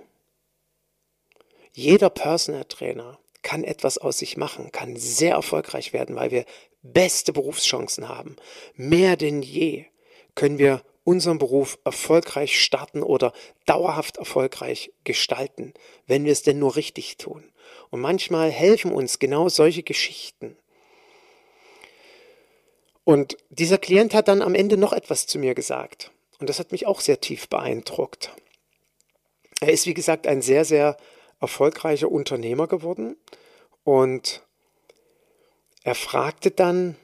Jeder 1.75 2.11
Personal 2.11 2.64
Trainer 2.64 3.18
kann 3.42 3.64
etwas 3.64 3.98
aus 3.98 4.18
sich 4.18 4.37
machen, 4.37 4.70
kann 4.72 4.96
sehr 4.96 5.35
erfolgreich 5.35 5.92
werden, 5.92 6.16
weil 6.16 6.31
wir 6.31 6.44
beste 6.83 7.33
Berufschancen 7.33 8.09
haben. 8.09 8.37
Mehr 8.75 9.16
denn 9.16 9.42
je 9.42 9.87
können 10.35 10.59
wir 10.59 10.83
unseren 11.05 11.38
Beruf 11.38 11.79
erfolgreich 11.85 12.61
starten 12.62 13.03
oder 13.03 13.33
dauerhaft 13.67 14.19
erfolgreich 14.19 14.93
gestalten, 15.05 15.75
wenn 16.07 16.25
wir 16.25 16.33
es 16.33 16.43
denn 16.43 16.59
nur 16.59 16.77
richtig 16.77 17.17
tun. 17.17 17.53
Und 17.91 18.01
manchmal 18.01 18.51
helfen 18.51 18.93
uns 18.93 19.19
genau 19.19 19.49
solche 19.49 19.83
Geschichten. 19.83 20.57
Und 23.05 23.37
dieser 23.51 23.79
Klient 23.79 24.15
hat 24.15 24.29
dann 24.29 24.43
am 24.43 24.55
Ende 24.55 24.77
noch 24.77 24.93
etwas 24.93 25.27
zu 25.27 25.38
mir 25.38 25.55
gesagt. 25.55 26.12
Und 26.38 26.49
das 26.49 26.59
hat 26.59 26.73
mich 26.73 26.87
auch 26.87 27.01
sehr 27.01 27.21
tief 27.21 27.49
beeindruckt. 27.49 28.33
Er 29.61 29.73
ist, 29.73 29.87
wie 29.87 29.95
gesagt, 29.95 30.27
ein 30.27 30.43
sehr, 30.43 30.65
sehr 30.65 30.97
erfolgreicher 31.41 32.11
Unternehmer 32.11 32.69
geworden. 32.69 33.17
Und 33.85 34.43
er 35.83 35.95
fragte 35.95 36.53
dann, 36.53 36.97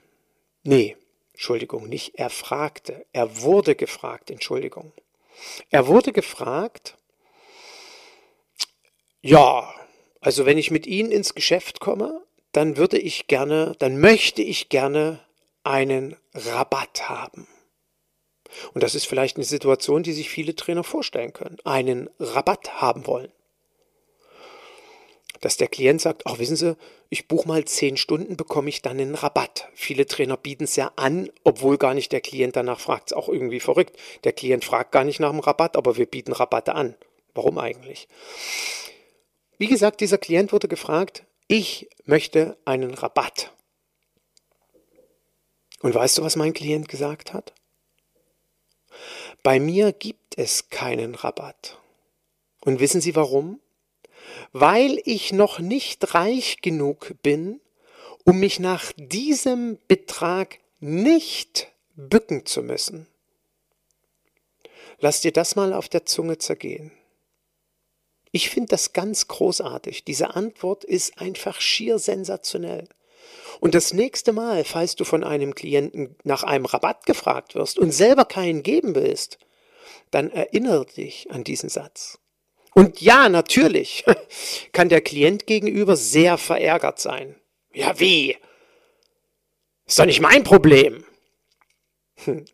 nee, 0.63 0.97
Entschuldigung, 1.39 1.89
nicht 1.89 2.17
er 2.17 2.31
fragte, 2.31 3.07
er 3.13 3.43
wurde 3.43 3.77
gefragt, 3.77 4.29
Entschuldigung. 4.29 4.93
Er 5.71 5.87
wurde 5.87 6.13
gefragt, 6.13 6.99
ja, 9.21 9.73
also 10.21 10.47
wenn 10.47 10.59
ich 10.59 10.73
mit 10.73 10.89
Ihnen 10.89 11.13
ins 11.13 11.37
Geschäft 11.37 11.79
komme, 11.79 12.27
dann 12.51 12.77
würde 12.77 12.99
ich 12.99 13.29
gerne, 13.29 13.77
dann 13.79 14.01
möchte 14.01 14.43
ich 14.43 14.69
gerne 14.69 15.25
einen 15.63 16.17
Rabatt 16.35 17.09
haben. 17.09 17.47
Und 18.75 18.83
das 18.83 18.97
ist 18.97 19.07
vielleicht 19.07 19.37
eine 19.37 19.45
Situation, 19.45 20.03
die 20.03 20.15
sich 20.15 20.31
viele 20.31 20.57
Trainer 20.57 20.83
vorstellen 20.83 21.33
können, 21.33 21.59
einen 21.65 22.11
Rabatt 22.19 22.81
haben 22.81 23.07
wollen 23.07 23.31
dass 25.41 25.57
der 25.57 25.69
Klient 25.69 26.01
sagt, 26.01 26.23
ach 26.27 26.39
wissen 26.39 26.57
Sie, 26.57 26.77
ich 27.11 27.29
buche 27.29 27.49
mal 27.49 27.65
zehn 27.65 27.97
Stunden, 27.97 28.37
bekomme 28.37 28.69
ich 28.69 28.83
dann 28.83 28.99
einen 28.99 29.15
Rabatt. 29.15 29.69
Viele 29.75 30.07
Trainer 30.07 30.37
bieten 30.37 30.65
es 30.65 30.77
ja 30.77 30.93
an, 30.97 31.31
obwohl 31.45 31.79
gar 31.79 31.95
nicht 31.95 32.13
der 32.13 32.21
Klient 32.21 32.57
danach 32.57 32.81
fragt. 32.81 33.11
Ist 33.11 33.17
auch 33.17 33.29
irgendwie 33.29 33.61
verrückt. 33.61 33.97
Der 34.25 34.33
Klient 34.33 34.65
fragt 34.65 34.93
gar 34.93 35.05
nicht 35.05 35.21
nach 35.21 35.31
dem 35.31 35.41
Rabatt, 35.41 35.77
aber 35.77 35.97
wir 35.97 36.07
bieten 36.07 36.33
Rabatte 36.33 36.75
an. 36.75 36.95
Warum 37.35 37.59
eigentlich? 37.59 38.09
Wie 39.59 39.69
gesagt, 39.69 40.01
dieser 40.01 40.19
Klient 40.19 40.53
wurde 40.53 40.69
gefragt, 40.69 41.25
ich 41.47 41.89
möchte 42.05 42.57
einen 42.65 42.95
Rabatt. 42.95 43.53
Und 45.81 45.95
weißt 45.95 46.19
du, 46.19 46.23
was 46.23 46.37
mein 46.37 46.53
Klient 46.53 46.89
gesagt 46.89 47.33
hat? 47.33 47.55
Bei 49.43 49.61
mir 49.61 49.93
gibt 49.93 50.37
es 50.37 50.71
keinen 50.71 51.15
Rabatt. 51.15 51.79
Und 52.61 52.81
wissen 52.81 53.01
Sie 53.01 53.15
warum? 53.15 53.61
Weil 54.53 55.01
ich 55.05 55.33
noch 55.33 55.59
nicht 55.59 56.15
reich 56.15 56.59
genug 56.63 57.15
bin, 57.23 57.61
um 58.25 58.41
mich 58.41 58.61
nach 58.61 58.93
diesem 58.97 59.79
Betrag 59.89 60.59
nicht 60.81 61.69
bücken 61.97 62.47
zu 62.47 62.63
müssen. 62.63 63.07
Lass 65.01 65.21
dir 65.21 65.33
das 65.33 65.57
mal 65.57 65.73
auf 65.73 65.89
der 65.89 66.07
Zunge 66.07 66.39
zergehen. 66.39 66.93
Ich 68.33 68.51
finde 68.51 68.69
das 68.69 68.93
ganz 68.93 69.29
großartig. 69.29 70.05
Diese 70.05 70.35
Antwort 70.35 70.85
ist 70.85 71.19
einfach 71.19 71.61
schier 71.61 71.99
sensationell. 71.99 72.89
Und 73.61 73.75
das 73.75 73.93
nächste 73.93 74.33
Mal, 74.33 74.65
falls 74.65 74.95
du 74.95 75.05
von 75.05 75.25
einem 75.25 75.55
Klienten 75.55 76.17
nach 76.25 76.43
einem 76.43 76.67
Rabatt 76.67 77.07
gefragt 77.07 77.55
wirst 77.55 77.79
und 77.79 77.93
selber 77.93 78.25
keinen 78.25 78.63
geben 78.63 78.95
willst, 78.95 79.39
dann 80.11 80.31
erinnere 80.31 80.87
dich 80.87 81.31
an 81.31 81.45
diesen 81.45 81.69
Satz. 81.69 82.19
Und 82.79 83.01
ja, 83.01 83.29
natürlich 83.29 84.05
kann 84.73 84.89
der 84.89 85.01
Klient 85.01 85.49
gegenüber 85.49 85.97
sehr 85.97 86.39
verärgert 86.39 87.01
sein. 87.01 87.35
Ja, 87.73 87.99
wie? 87.99 88.37
Ist 89.85 89.99
doch 89.99 90.07
nicht 90.07 90.21
mein 90.21 90.45
Problem. 90.45 91.05
Hm. 92.23 92.45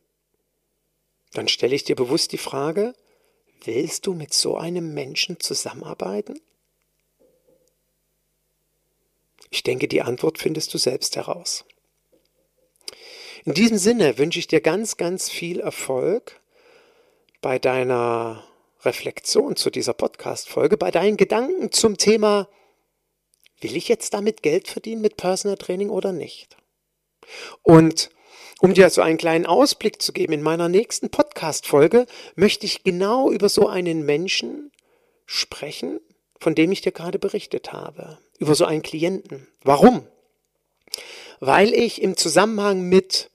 Dann 1.35 1.47
stelle 1.47 1.75
ich 1.75 1.85
dir 1.85 1.95
bewusst 1.95 2.33
die 2.33 2.39
Frage, 2.39 2.95
willst 3.65 4.07
du 4.07 4.15
mit 4.15 4.33
so 4.33 4.57
einem 4.57 4.95
Menschen 4.95 5.41
zusammenarbeiten? 5.41 6.41
Ich 9.51 9.63
denke, 9.63 9.89
die 9.89 10.01
Antwort 10.01 10.39
findest 10.39 10.73
du 10.73 10.79
selbst 10.79 11.17
heraus. 11.17 11.67
In 13.45 13.53
diesem 13.53 13.77
Sinne 13.77 14.17
wünsche 14.17 14.39
ich 14.39 14.47
dir 14.47 14.63
ganz, 14.63 14.97
ganz 14.97 15.29
viel 15.29 15.61
Erfolg 15.61 16.41
bei 17.43 17.59
deiner 17.59 18.43
Reflexion 18.85 19.57
zu 19.57 19.71
dieser 19.71 19.95
Podcast-Folge, 19.95 20.77
bei 20.77 20.91
deinen 20.91 21.17
Gedanken 21.17 21.73
zum 21.73 21.97
Thema, 21.97 22.49
will 23.61 23.77
ich 23.77 23.89
jetzt 23.89 24.15
damit 24.15 24.43
Geld 24.43 24.69
verdienen 24.69 25.01
mit 25.01 25.17
Personal 25.17 25.57
Training 25.57 25.91
oder 25.91 26.13
nicht? 26.13 26.57
Und 27.63 28.11
um 28.61 28.75
dir 28.75 28.89
so 28.91 29.03
einen 29.03 29.19
kleinen 29.19 29.47
Ausblick 29.47 30.01
zu 30.01 30.13
geben, 30.13 30.33
in 30.33 30.43
meiner 30.43 30.69
nächsten 30.69 31.11
Podcast-Folge 31.11 32.07
möchte 32.37 32.67
ich 32.67 32.85
genau 32.85 33.31
über 33.31 33.49
so 33.49 33.69
einen 33.69 34.05
Menschen 34.05 34.71
sprechen, 35.27 36.01
von 36.39 36.55
dem 36.55 36.73
ich 36.73 36.81
dir 36.81 36.93
gerade 36.93 37.19
berichtet 37.19 37.73
habe. 37.73 38.19
Über 38.39 38.55
so 38.55 38.65
einen 38.65 38.83
Klienten. 38.83 39.49
Warum? 39.63 40.07
Weil 41.41 41.73
ich 41.73 42.03
im 42.03 42.17
Zusammenhang 42.17 42.83
mit, 42.83 43.31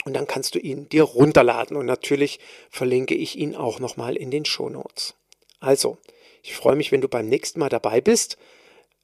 und 0.04 0.14
dann 0.14 0.26
kannst 0.26 0.54
du 0.54 0.58
ihn 0.58 0.88
dir 0.88 1.04
runterladen 1.04 1.76
und 1.76 1.86
natürlich 1.86 2.40
verlinke 2.70 3.14
ich 3.14 3.38
ihn 3.38 3.54
auch 3.54 3.78
nochmal 3.78 4.16
in 4.16 4.30
den 4.30 4.44
Shownotes. 4.44 5.14
Also, 5.60 5.98
ich 6.42 6.54
freue 6.54 6.76
mich, 6.76 6.90
wenn 6.90 7.00
du 7.00 7.08
beim 7.08 7.28
nächsten 7.28 7.60
Mal 7.60 7.68
dabei 7.68 8.00
bist, 8.00 8.36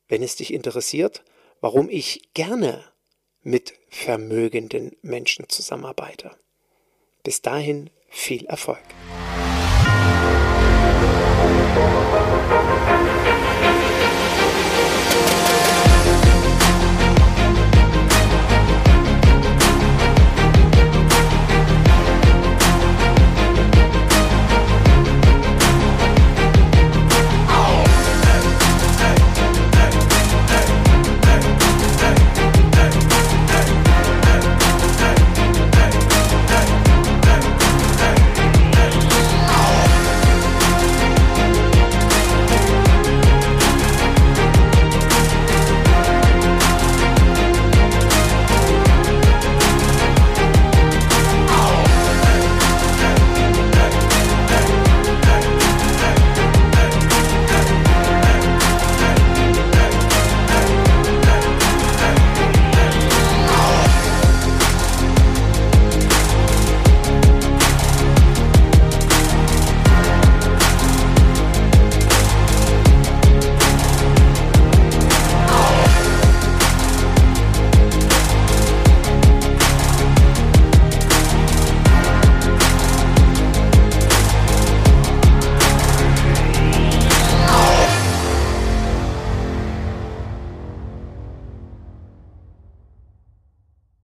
wenn 0.08 0.22
es 0.22 0.36
dich 0.36 0.52
interessiert, 0.52 1.22
warum 1.60 1.88
ich 1.88 2.28
gerne 2.34 2.84
mit 3.42 3.74
vermögenden 3.88 4.96
Menschen 5.02 5.48
zusammenarbeite. 5.48 6.32
Bis 7.22 7.42
dahin 7.42 7.90
viel 8.08 8.46
Erfolg. 8.46 8.82
Música 11.48 12.77